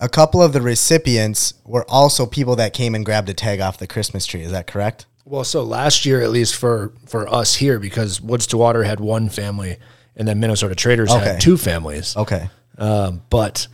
[0.00, 3.78] a couple of the recipients were also people that came and grabbed a tag off
[3.78, 4.42] the Christmas tree.
[4.42, 5.06] Is that correct?
[5.24, 8.98] Well, so last year, at least for for us here, because Woods to Water had
[9.00, 9.78] one family,
[10.16, 11.24] and then Minnesota Traders Okay.
[11.24, 12.16] had two families.
[12.16, 12.50] Okay.
[12.76, 13.66] Um, but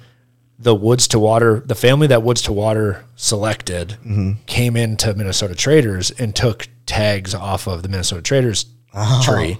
[0.58, 4.44] the Woods to Water, the family that Woods to Water selected, Mhm.
[4.46, 9.22] came into Minnesota Traders and took tags off of the Minnesota Traders Oh.
[9.24, 9.58] tree.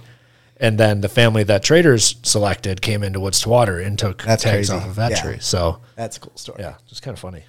[0.57, 4.43] And then the family that Traders selected came into Woods to Water and took That's
[4.43, 4.73] tags crazy.
[4.83, 5.21] off of that Yeah.
[5.21, 5.37] tree.
[5.39, 6.57] So That's a cool story.
[6.61, 7.43] yeah, just kind of funny.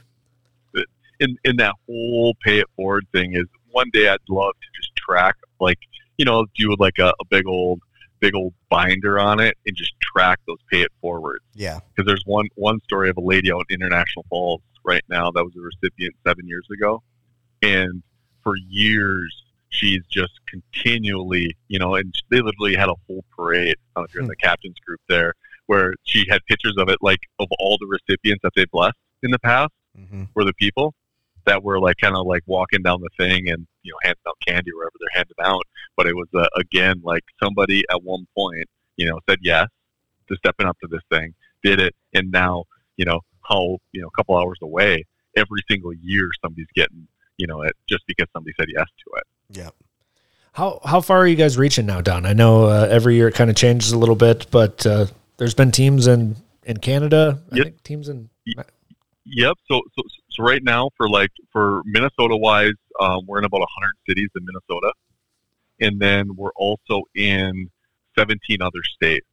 [1.18, 4.96] In in that whole pay it forward thing is one day I'd love to just
[4.96, 5.78] track like
[6.16, 7.80] you know do like a, a big old
[8.20, 11.44] big old binder on it and just track those pay it forwards.
[11.54, 11.80] Yeah.
[11.94, 15.44] because there's one one story of a lady out in International Falls right now that
[15.44, 17.02] was a recipient seven years ago,
[17.62, 18.02] and
[18.42, 23.76] for years she's just continually, you know, and they literally had a whole parade.
[23.96, 25.34] I if you're in the captain's group there,
[25.66, 29.30] where she had pictures of it, like of all the recipients that they blessed in
[29.30, 29.72] the past
[30.34, 30.94] were the people
[31.46, 34.36] that were like kind of like walking down the thing and you know handing out
[34.46, 35.62] candy wherever they're handing out.
[35.96, 39.68] But it was uh, again like somebody at one point, you know, said yes
[40.30, 42.64] to stepping up to this thing, did it, and now
[42.96, 45.04] you know how you know a couple hours away,
[45.36, 47.06] every single year somebody's getting
[47.36, 49.24] you know it just because somebody said yes to it.
[49.50, 49.70] Yeah.
[50.52, 52.26] How how far are you guys reaching now, Don?
[52.26, 55.06] I know uh, every year it kind of changes a little bit, but uh,
[55.36, 57.40] there's been teams in in Canada.
[57.52, 57.64] I Yep.
[57.64, 58.30] think teams in
[59.26, 59.58] Yep.
[59.70, 63.92] So, so, so right now for like for Minnesota wise, um, we're in about 100
[64.08, 64.92] cities in Minnesota,
[65.80, 67.70] and then we're also in
[68.18, 69.26] 17 other states.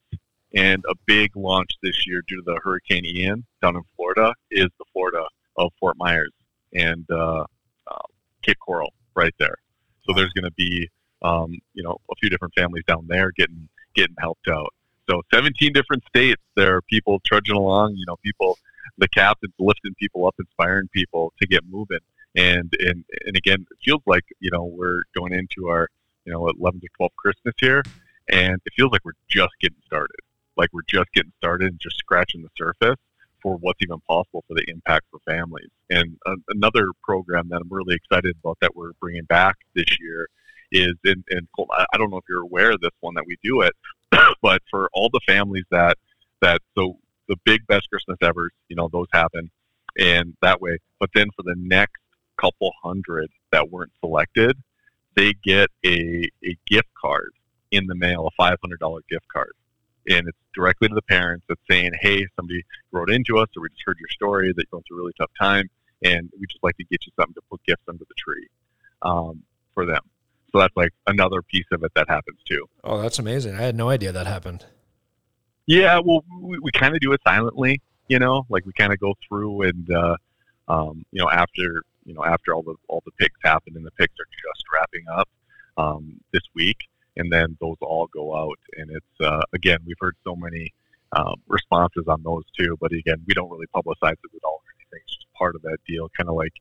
[0.57, 4.65] And a big launch this year due to the Hurricane Ian down in Florida is
[4.79, 5.23] the Florida
[5.55, 6.31] of Fort Myers
[6.73, 7.45] and uh,
[7.85, 8.07] uh,
[8.41, 9.57] Cape Coral right there.
[10.01, 10.89] So there's going to be
[11.21, 14.73] um, you know a few different families down there getting getting helped out.
[15.07, 16.41] So 17 different states.
[16.55, 17.93] There are people trudging along.
[17.95, 18.57] You know, people,
[18.97, 21.99] the captains lifting people up, inspiring people to get moving.
[22.35, 25.87] And and and again, it feels like you know we're going into our
[26.25, 27.83] you know 11th or 12th Christmas here,
[28.27, 30.17] and it feels like we're just getting started.
[30.57, 32.99] Like we're just getting started and just scratching the surface
[33.41, 35.69] for what's even possible for the impact for families.
[35.89, 36.17] And
[36.49, 40.27] another program that I'm really excited about that we're bringing back this year
[40.71, 43.61] is, and, and I don't know if you're aware of this one that we do
[43.61, 43.73] it,
[44.41, 45.97] but for all the families that
[46.41, 46.97] that so
[47.27, 49.49] the big best Christmas ever, you know, those happen,
[49.97, 50.77] and that way.
[50.99, 52.01] But then for the next
[52.39, 54.57] couple hundred that weren't selected,
[55.15, 57.31] they get a a gift card
[57.71, 59.53] in the mail, a five hundred dollar gift card,
[60.07, 61.45] and it's directly to the parents.
[61.47, 64.67] That's saying, "Hey, somebody wrote into us, or we just heard your story that you're
[64.71, 65.69] going through a really tough time,
[66.03, 68.47] and we just like to get you something to put gifts under the tree
[69.01, 69.43] um,
[69.73, 70.01] for them."
[70.51, 72.65] So that's like another piece of it that happens too.
[72.83, 73.55] Oh, that's amazing.
[73.55, 74.65] I had no idea that happened.
[75.65, 78.99] Yeah, well, we, we kind of do it silently, you know, like we kind of
[78.99, 80.15] go through and, uh,
[80.69, 83.91] um, you know, after, you know, after all the, all the picks happen and the
[83.91, 85.27] picks are just wrapping up,
[85.77, 86.77] um, this week.
[87.17, 88.59] And then those all go out.
[88.77, 90.73] And it's, uh, again, we've heard so many,
[91.15, 94.71] um, responses on those too, but again, we don't really publicize it at all or
[94.79, 95.01] anything.
[95.05, 96.09] It's just part of that deal.
[96.17, 96.53] Kind of like,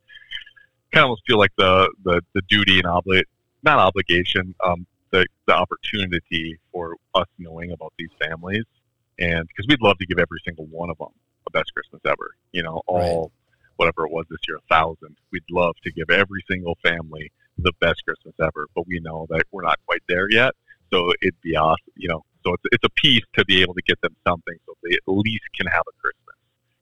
[0.92, 3.26] kind of almost feel like the, the, the duty and obligate,
[3.62, 8.64] not obligation, um, the, the opportunity for us knowing about these families
[9.18, 11.08] and because we'd love to give every single one of them
[11.46, 12.34] a best Christmas ever.
[12.52, 13.32] You know, all
[13.76, 15.16] whatever it was this year, a thousand.
[15.32, 19.42] We'd love to give every single family the best Christmas ever, but we know that
[19.50, 20.52] we're not quite there yet.
[20.92, 22.22] So it'd be awesome, you know.
[22.44, 25.02] So it's it's a piece to be able to get them something, so they at
[25.06, 26.36] least can have a Christmas.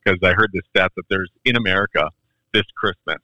[0.04, 2.10] Because I heard this stat that there's in America
[2.52, 3.18] this Christmas,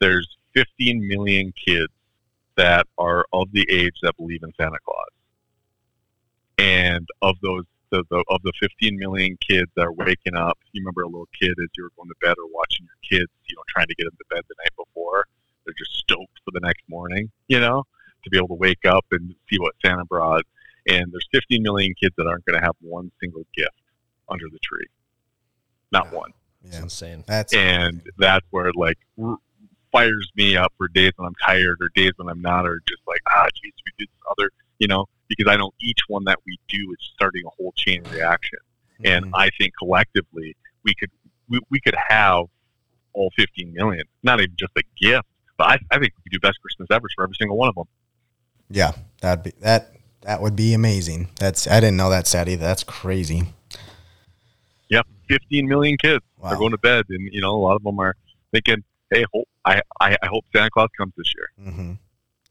[0.00, 1.92] there's 15 million kids
[2.56, 5.08] that are of the age that believe in Santa Claus
[6.58, 10.82] and of those the, the of the 15 million kids that are waking up you
[10.82, 13.56] remember a little kid as you were going to bed or watching your kids you
[13.56, 15.24] know trying to get them to bed the night before
[15.68, 17.84] they're just stoked for the next morning you know
[18.24, 20.44] to be able to wake up and see what santa brought.
[20.88, 23.74] And there's 15 million kids that aren't going to have one single gift
[24.28, 24.86] under the tree.
[25.92, 26.32] Not one.
[26.64, 27.24] It's insane.
[27.26, 29.38] That's and that's where it like r-
[29.92, 33.02] fires me up for days when I'm tired or days when I'm not, or just
[33.06, 36.38] like ah, geez, we did this other, you know, because I know each one that
[36.46, 38.58] we do is starting a whole chain reaction,
[39.04, 41.10] and I think collectively we could
[41.48, 42.46] we, we could have
[43.12, 46.40] all 15 million, not even just a gift, but I, I think we could do
[46.40, 47.86] best Christmas ever for every single one of them.
[48.70, 49.92] Yeah, that'd be that.
[50.22, 51.28] That would be amazing.
[51.36, 52.64] That's I didn't know that stat either.
[52.64, 53.44] That's crazy.
[54.90, 57.98] Yep, 15 million kids are going to bed, and you know a lot of them
[57.98, 58.14] are
[58.52, 61.92] thinking, "Hey, hope, I, I I hope Santa Claus comes this year." Mm-hmm.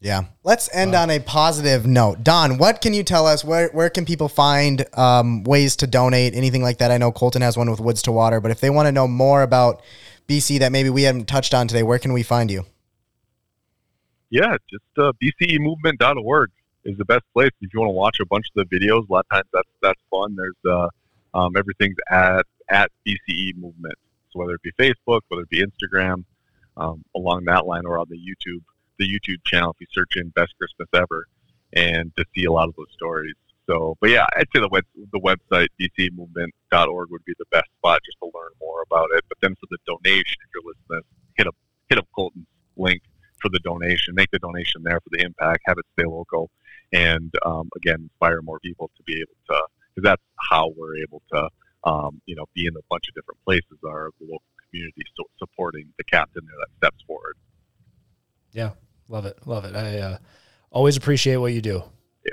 [0.00, 0.26] Yeah.
[0.44, 2.22] Let's end on a positive note.
[2.22, 3.44] Don, what can you tell us?
[3.44, 6.34] Where where can people find um, ways to donate?
[6.34, 6.90] Anything like that?
[6.90, 9.08] I know Colton has one with Woods to Water, but if they want to know
[9.08, 9.82] more about
[10.28, 12.64] BC that maybe we haven't touched on today, where can we find you?
[14.30, 16.50] Yeah, just uh, bcemovement.org
[16.84, 19.08] is the best place if you want to watch a bunch of the videos.
[19.08, 20.36] A lot of times that's that's fun.
[20.36, 20.88] There's uh,
[21.38, 23.94] um, everything's at at BCE Movement.
[24.30, 26.24] So whether it be Facebook, whether it be Instagram,
[26.76, 28.62] um, along that line, or on the YouTube
[28.98, 31.26] the YouTube channel, if you search in Best Christmas Ever,
[31.72, 33.34] and to see a lot of those stories.
[33.66, 38.00] So, but yeah, I'd say the web, the website bcemovement.org would be the best spot
[38.04, 39.24] just to learn more about it.
[39.28, 41.02] But then for the donation, if you're listening,
[41.36, 41.56] hit up
[41.88, 43.02] hit up Colton's link
[43.40, 44.14] for the donation.
[44.14, 45.62] Make the donation there for the impact.
[45.66, 46.50] Have it stay local,
[46.92, 49.66] and um, again, inspire more people to be able to.
[49.94, 51.48] Because that's how we're able to,
[51.84, 53.78] um, you know, be in a bunch of different places.
[53.86, 57.36] Our local community so supporting the captain there that steps forward.
[58.52, 58.72] Yeah,
[59.08, 59.74] love it, love it.
[59.74, 60.18] I uh,
[60.70, 61.82] always appreciate what you do.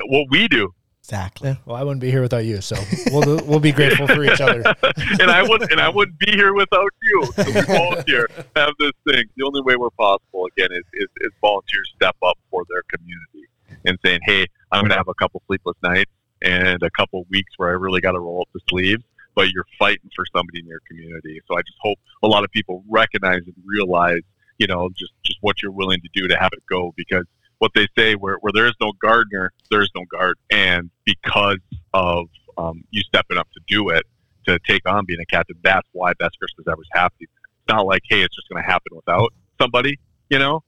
[0.08, 0.74] What we do.
[1.06, 1.56] Exactly.
[1.66, 2.76] Well, I wouldn't be here without you, so
[3.12, 4.64] we'll we'll be grateful for each other.
[5.20, 7.26] and I would and I wouldn't be here without you.
[7.36, 9.26] So we volunteer have this thing.
[9.38, 13.48] The only way we're possible again is, is, is volunteers step up for their community
[13.86, 16.10] and saying, Hey, I'm gonna have a couple sleepless nights
[16.42, 19.04] and a couple weeks where I really gotta roll up the sleeves,
[19.36, 21.40] but you're fighting for somebody in your community.
[21.48, 24.22] So I just hope a lot of people recognize and realize,
[24.58, 27.26] you know, just, just what you're willing to do to have it go because
[27.60, 30.42] what they say where, where there is no gardener, there is no garden.
[30.52, 31.60] And because
[31.94, 32.28] of
[32.58, 34.06] um, you stepping up to do it,
[34.48, 37.28] to take on being a captain, that's why Best Christmas Ever is happening.
[37.32, 40.00] It's not like, hey, it's just going to happen without somebody,
[40.30, 40.64] you know?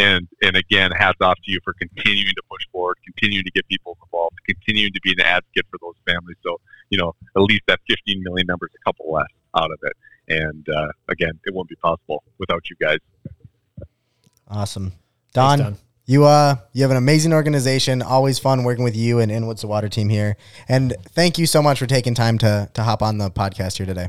[0.00, 3.66] And and again, hats off to you for continuing to push forward, continuing to get
[3.66, 6.36] people involved, continuing to be an advocate for those families.
[6.44, 6.60] So
[6.90, 9.26] you know, at least that 15 million number is a couple less
[9.56, 9.92] out of it.
[10.28, 12.98] And uh, again, it won't be possible without you guys.
[14.46, 14.92] Awesome.
[15.32, 15.76] Don, Don.
[16.08, 18.00] You uh you have an amazing organization.
[18.02, 20.36] Always fun working with you and Inwoods the Water team here.
[20.66, 23.86] And thank you so much for taking time to to hop on the podcast here
[23.86, 24.08] today.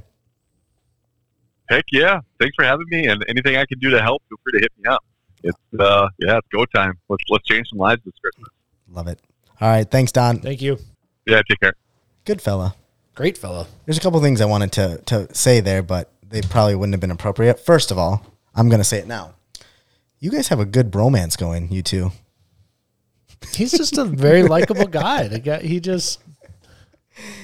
[1.69, 2.21] Heck yeah!
[2.39, 3.07] Thanks for having me.
[3.07, 5.03] And anything I can do to help, feel free to hit me up.
[5.43, 6.97] It's uh, yeah, it's go time.
[7.09, 8.49] Let's let's change some lives this Christmas.
[8.89, 9.19] Love it.
[9.61, 10.39] All right, thanks, Don.
[10.39, 10.79] Thank you.
[11.27, 11.73] Yeah, take care.
[12.23, 12.75] Good fella.
[13.13, 13.67] Great fella.
[13.85, 17.01] There's a couple things I wanted to to say there, but they probably wouldn't have
[17.01, 17.59] been appropriate.
[17.59, 18.25] First of all,
[18.55, 19.35] I'm gonna say it now.
[20.19, 22.11] You guys have a good bromance going, you two.
[23.53, 25.27] He's just a very likable guy.
[25.27, 26.19] The guy he just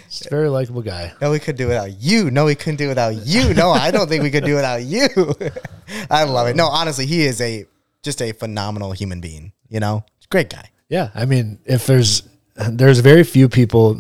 [0.10, 1.14] He's a very likable guy.
[1.22, 2.32] No, we could do without you.
[2.32, 3.54] No, we couldn't do without you.
[3.54, 5.08] No, I don't think we could do without you.
[6.10, 6.56] I love it.
[6.56, 7.66] No, honestly, he is a
[8.04, 9.52] just a phenomenal human being.
[9.68, 10.70] You know, great guy.
[10.90, 12.24] Yeah, I mean, if there's
[12.56, 14.00] there's very few people,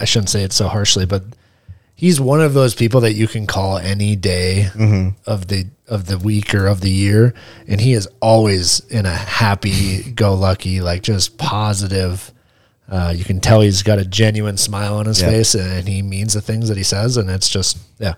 [0.00, 1.22] I shouldn't say it so harshly, but
[2.02, 4.66] he's one of those people that you can call any day
[5.26, 7.32] of the of the week or of the year,
[7.68, 12.32] and he is always in a happy go lucky, like just positive.
[12.90, 15.28] Uh, you can tell he's got a genuine smile on his Yeah.
[15.30, 18.14] face, and he means the things that he says, and it's just yeah,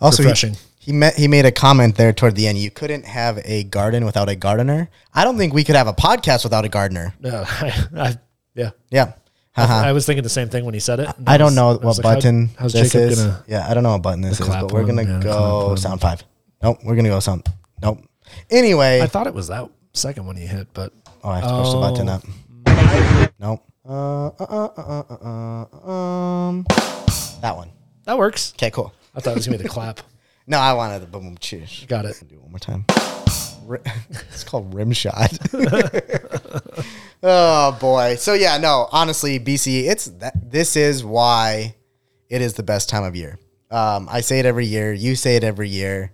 [0.00, 2.58] Also, he- He, met, he made a comment there toward the end.
[2.58, 4.88] You couldn't have a garden without a gardener.
[5.14, 7.12] I don't think we could have a podcast without a gardener.
[7.20, 8.16] No, I, I,
[8.54, 9.12] yeah, Yeah.
[9.56, 9.74] I, Uh-huh.
[9.74, 11.08] I was thinking the same thing when he said it.
[11.26, 13.26] I don't know I what like, button how's this Jacob is.
[13.46, 16.22] yeah, I don't know what button this is, but we're gonna go sound five.
[16.62, 17.46] Nope, we're gonna go sound.
[17.82, 18.00] Nope.
[18.50, 20.92] Anyway, I thought it was that second one he hit, but
[21.24, 22.12] oh, I have to push the button Oh.
[22.12, 23.32] up.
[23.38, 23.62] Nope.
[23.88, 26.64] Uh, uh, uh, uh, uh, uh, um,
[27.40, 27.70] that one.
[28.04, 28.52] That works.
[28.56, 28.92] Okay, cool.
[29.14, 30.00] I thought it was gonna be the clap.
[30.48, 31.84] No, I wanted the boom boom cheers.
[31.88, 32.22] Got it.
[32.28, 32.84] Do it one more time.
[34.30, 35.32] It's called rim shot.
[37.28, 38.16] oh boy.
[38.16, 41.74] So yeah, no, honestly, BC, it's that this is why
[42.28, 43.38] it is the best time of year.
[43.70, 44.92] Um, I say it every year.
[44.92, 46.12] You say it every year.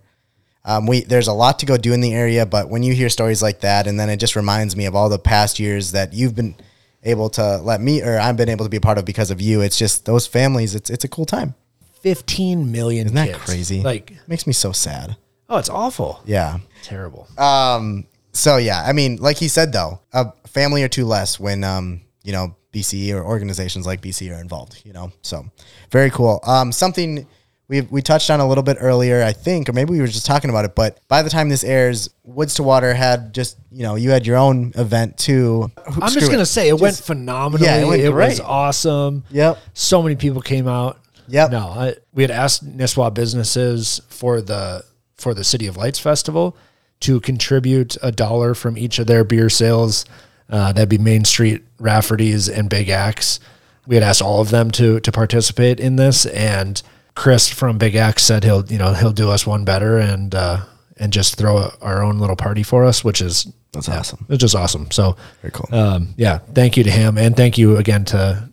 [0.65, 3.09] Um, we there's a lot to go do in the area, but when you hear
[3.09, 6.13] stories like that, and then it just reminds me of all the past years that
[6.13, 6.55] you've been
[7.03, 9.41] able to let me, or I've been able to be a part of because of
[9.41, 9.61] you.
[9.61, 10.73] It's just those families.
[10.73, 11.53] It's it's a cool time.
[12.01, 13.39] 15 million Isn't that kids.
[13.45, 13.81] crazy?
[13.81, 15.15] Like, makes me so sad.
[15.49, 16.21] oh, it's awful.
[16.25, 16.59] Yeah.
[16.81, 17.27] Terrible.
[17.37, 18.07] Um.
[18.33, 22.01] So yeah, I mean, like he said though, a family or two less when um
[22.23, 24.81] you know BCE or organizations like BCE are involved.
[24.83, 25.45] You know, so
[25.91, 26.39] very cool.
[26.45, 27.27] Um, something
[27.67, 30.25] we we touched on a little bit earlier, I think, or maybe we were just
[30.25, 30.75] talking about it.
[30.75, 34.25] But by the time this airs, Woods to Water had just you know you had
[34.25, 35.71] your own event too.
[35.85, 37.67] I'm just gonna say it went phenomenally.
[37.67, 38.41] Yeah, it went was great.
[38.41, 39.23] awesome.
[39.29, 39.59] Yep.
[39.73, 40.99] So many people came out.
[41.27, 41.51] Yep.
[41.51, 44.83] No, I, we had asked Nisswa businesses for the
[45.15, 46.57] for the City of Lights Festival
[47.03, 50.05] to contribute a dollar from each of their beer sales.
[50.49, 53.39] Uh, that'd be Main Street, Rafferty's, and Big Axe.
[53.87, 56.81] We had asked all of them to to participate in this, and
[57.15, 60.61] Chris from Big Axe said he'll you know he'll do us one better and uh,
[60.97, 64.25] and just throw our own little party for us, which is That's yeah, awesome.
[64.29, 64.91] It's just awesome.
[64.91, 65.67] So Very cool.
[65.77, 68.49] Um, yeah, thank you to him, and thank you again to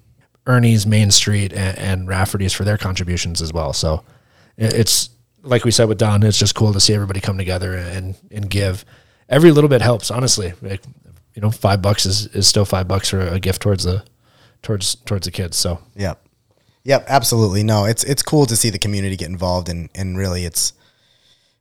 [0.46, 3.72] Ernie's Main Street and, and Rafferty's for their contributions as well.
[3.72, 4.02] So
[4.56, 5.10] it- it's
[5.42, 8.48] like we said with Don, it's just cool to see everybody come together and and
[8.50, 8.84] give.
[9.28, 10.54] Every little bit helps, honestly.
[10.60, 10.82] Like,
[11.34, 14.04] you know, five bucks is, is still five bucks for a gift towards the
[14.62, 15.56] towards towards the kids.
[15.56, 16.24] So Yep.
[16.84, 17.62] Yep, absolutely.
[17.62, 20.72] No, it's it's cool to see the community get involved and and really it's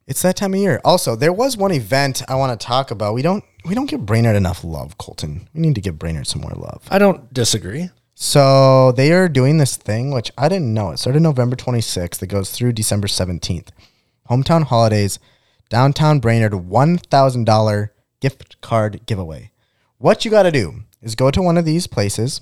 [0.07, 0.81] it's that time of year.
[0.83, 3.13] Also, there was one event I want to talk about.
[3.13, 5.47] We don't we don't give Brainerd enough love, Colton.
[5.53, 6.81] We need to give Brainerd some more love.
[6.89, 7.89] I don't disagree.
[8.21, 10.91] So they are doing this thing, which I didn't know.
[10.91, 12.21] It started November 26th.
[12.21, 13.69] It goes through December 17th.
[14.29, 15.19] Hometown Holidays,
[15.69, 17.89] downtown Brainerd, $1,000
[18.19, 19.51] gift card giveaway.
[19.99, 22.41] What you got to do is go to one of these places.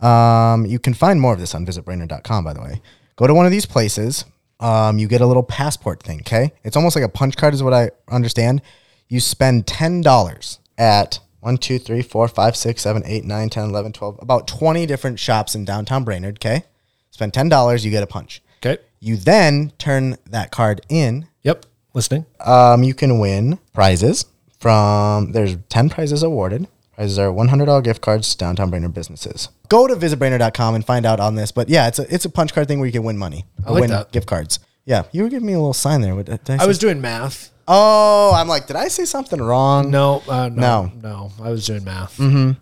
[0.00, 2.80] Um, you can find more of this on visitbrainerd.com, by the way.
[3.16, 4.24] Go to one of these places.
[4.58, 6.54] Um, you get a little passport thing, okay?
[6.64, 8.62] It's almost like a punch card, is what I understand.
[9.10, 13.92] You spend $10 at 1, 2, 3, 4, 5, 6, 7, 8, 9, 10, 11,
[13.92, 16.64] 12, about 20 different shops in downtown Brainerd, okay?
[17.10, 18.42] Spend $10, you get a punch.
[18.64, 18.80] Okay.
[19.00, 21.28] You then turn that card in.
[21.42, 21.66] Yep.
[21.92, 22.24] Listening.
[22.40, 24.24] Um, you can win prizes
[24.58, 26.66] from, there's 10 prizes awarded.
[26.94, 29.50] Prizes are $100 gift cards to downtown Brainerd businesses.
[29.68, 31.52] Go to visitbrainerd.com and find out on this.
[31.52, 33.44] But yeah, it's a, it's a punch card thing where you can win money.
[33.66, 34.12] I like win that.
[34.12, 34.60] gift cards.
[34.86, 36.14] Yeah, you were giving me a little sign there.
[36.14, 37.50] What- I say- was doing math.
[37.66, 39.90] Oh, I'm like, did I say something wrong?
[39.90, 40.92] No, uh, no, No.
[41.02, 42.16] no, I was doing math.
[42.18, 42.52] Mm-hmm.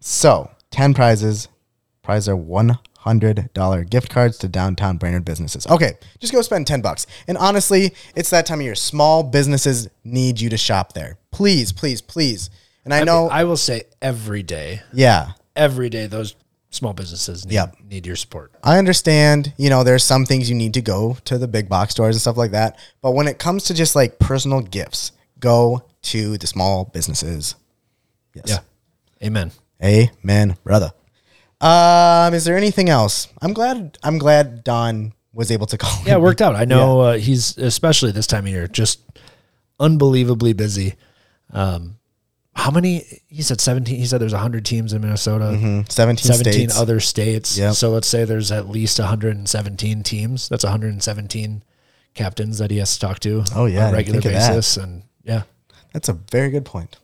[0.00, 1.48] So, 10 prizes.
[2.02, 5.66] Prizes are $100 gift cards to downtown Brainerd businesses.
[5.66, 7.06] Okay, just go spend 10 bucks.
[7.26, 8.74] And honestly, it's that time of year.
[8.74, 11.18] Small businesses need you to shop there.
[11.30, 12.50] Please, please, please.
[12.84, 16.34] And I, I know, mean, I will say every day, yeah, every day, those
[16.74, 17.76] small businesses need, Yep.
[17.88, 18.52] need your support.
[18.62, 21.92] I understand, you know, there's some things you need to go to the big box
[21.92, 22.78] stores and stuff like that.
[23.02, 27.54] But when it comes to just like personal gifts, go to the small businesses.
[28.34, 28.44] Yes.
[28.48, 28.58] Yeah.
[29.26, 29.52] Amen.
[29.82, 30.92] Amen, brother.
[31.60, 33.28] Um, is there anything else?
[33.40, 33.96] I'm glad.
[34.02, 36.02] I'm glad Don was able to call.
[36.06, 36.54] Yeah, it worked out.
[36.56, 39.00] I know uh, he's especially this time of year just
[39.80, 40.94] unbelievably busy.
[41.52, 41.96] Um,
[42.54, 43.04] how many?
[43.28, 43.96] He said seventeen.
[43.98, 45.46] He said there's hundred teams in Minnesota.
[45.46, 45.90] Mhm.
[45.90, 46.76] 17 states.
[46.78, 47.58] other states.
[47.58, 47.74] Yep.
[47.74, 50.48] So let's say there's at least 117 teams.
[50.48, 51.62] That's 117
[52.14, 53.44] captains that he has to talk to.
[53.56, 54.48] Oh, yeah, on a regular think of that.
[54.50, 54.76] basis.
[54.76, 55.42] And yeah,
[55.92, 56.96] That's a very good point.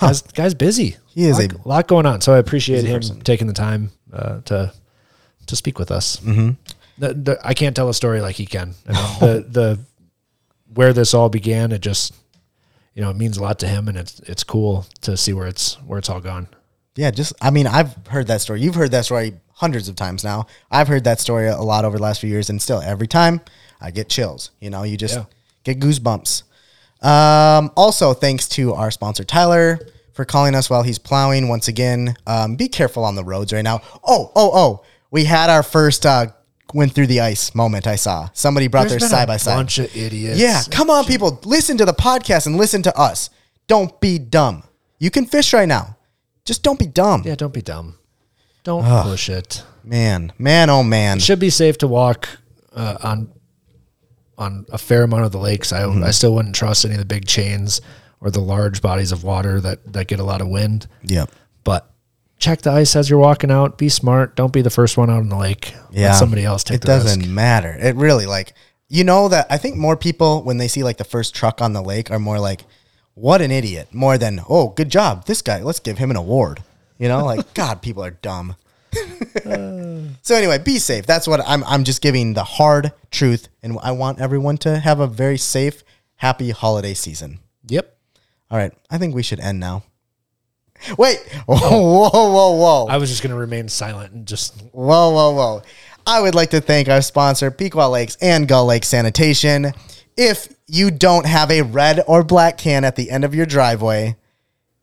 [0.00, 0.96] guys, guy's busy.
[1.14, 2.20] He is lot, a lot going on.
[2.20, 3.20] So I appreciate him person.
[3.20, 4.72] taking the time uh, to
[5.46, 6.16] to speak with us.
[6.18, 6.56] Mhm.
[6.98, 8.74] The, the, I can't tell a story like he can.
[8.88, 9.78] I mean, the the
[10.74, 12.12] where this all began, it just
[12.96, 15.46] you know it means a lot to him, and it's it's cool to see where
[15.46, 16.48] it's where it's all gone.
[16.96, 18.62] Yeah, just I mean, I've heard that story.
[18.62, 20.46] You've heard that story hundreds of times now.
[20.70, 23.40] I've heard that story a lot over the last few years, and still every time
[23.80, 24.50] I get chills.
[24.60, 25.24] You know, you just Yeah.
[25.62, 26.42] get goosebumps.
[27.02, 29.78] Um, also, thanks to our sponsor Tyler
[30.14, 31.48] for calling us while he's plowing.
[31.48, 33.82] Once again, um, be careful on the roads right now.
[34.02, 34.82] Oh, oh, oh!
[35.10, 36.28] We had our first uh,
[36.76, 37.86] went through the ice moment.
[37.86, 39.56] I saw somebody brought There's their side by side.
[39.56, 40.38] bunch of idiots.
[40.38, 43.30] Yeah, come on, people, listen to the podcast and listen to us.
[43.66, 44.62] Don't be dumb.
[44.98, 45.96] You can fish right now.
[46.44, 47.22] Just don't be dumb.
[47.24, 47.98] Yeah, don't be dumb.
[48.62, 49.04] Don't Ugh.
[49.06, 49.64] push it.
[49.82, 51.16] Man, man, oh man.
[51.18, 52.28] It should be safe to walk
[52.74, 53.32] uh, on
[54.38, 55.72] on a fair amount of the lakes.
[55.72, 56.04] I Mm-hmm.
[56.04, 57.80] I still wouldn't trust any of the big chains
[58.20, 60.86] or the large bodies of water that that get a lot of wind.
[61.02, 61.30] Yep.
[62.38, 63.78] Check the ice as you're walking out.
[63.78, 64.36] Be smart.
[64.36, 65.74] Don't be the first one out in the lake.
[65.90, 66.08] Yeah.
[66.10, 67.30] Let somebody else take It the doesn't risk.
[67.30, 67.76] matter.
[67.80, 68.52] It really like
[68.88, 71.72] you know that I think more people when they see like the first truck on
[71.72, 72.64] the lake are more like,
[73.14, 75.60] "What an idiot!" More than, "Oh, good job, this guy.
[75.62, 76.62] Let's give him an award."
[76.98, 78.54] You know, like God, people are dumb.
[79.44, 80.02] Uh.
[80.22, 81.04] so anyway, be safe.
[81.06, 81.64] That's what I'm.
[81.64, 85.82] I'm just giving the hard truth, and I want everyone to have a very safe,
[86.16, 87.40] happy holiday season.
[87.66, 87.92] Yep.
[88.50, 89.82] All right, I think we should end now.
[90.98, 92.10] Wait, whoa, oh.
[92.10, 92.86] whoa, whoa, whoa!
[92.86, 95.62] I was just going to remain silent and just Whoa, whoa, whoa.
[96.06, 99.72] I would like to thank our sponsor, Pequot Lakes and Gull Lake Sanitation.
[100.16, 104.16] If you don't have a red or black can at the end of your driveway,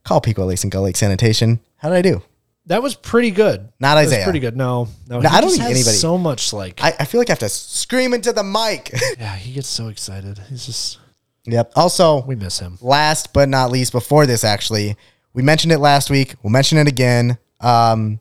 [0.04, 1.60] call Pequot Lakes and Gull Lake Sanitation.
[1.78, 2.22] How did I do?
[2.68, 3.60] that was pretty good.
[3.80, 4.24] Not That was Isaiah.
[4.24, 4.56] pretty good.
[4.56, 5.20] No, no.
[5.20, 7.50] No, I don't think anybody- So much like I, I feel like I have to
[7.50, 8.92] scream into the mic.
[9.20, 9.36] yeah.
[9.36, 10.40] He gets so excited.
[10.50, 11.00] He's just
[11.46, 11.72] yep.
[11.76, 12.78] Also, we miss him.
[12.82, 14.96] last but not least, before this, actually,
[15.34, 16.36] we mentioned it last week.
[16.44, 17.38] We'll mention it again.
[17.60, 18.20] Um,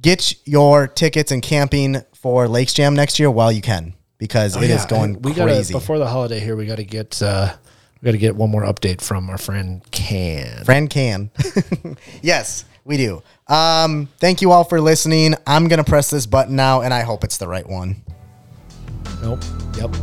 [0.00, 4.60] get your tickets and camping for Lakes Jam next year while you can because Oh,
[4.60, 5.72] it is yeah, going and we crazy.
[5.72, 7.54] Gotta, before the holiday here, we got to get uh,
[8.00, 10.64] we got to get one more update from our friend Can.
[10.64, 11.30] Friend can.
[12.22, 13.22] yes, we do.
[13.48, 15.34] Um, thank you all for listening.
[15.46, 18.02] I'm gonna press this button now, and I hope it's the right one.
[19.20, 19.42] Nope.
[19.76, 19.96] Yep.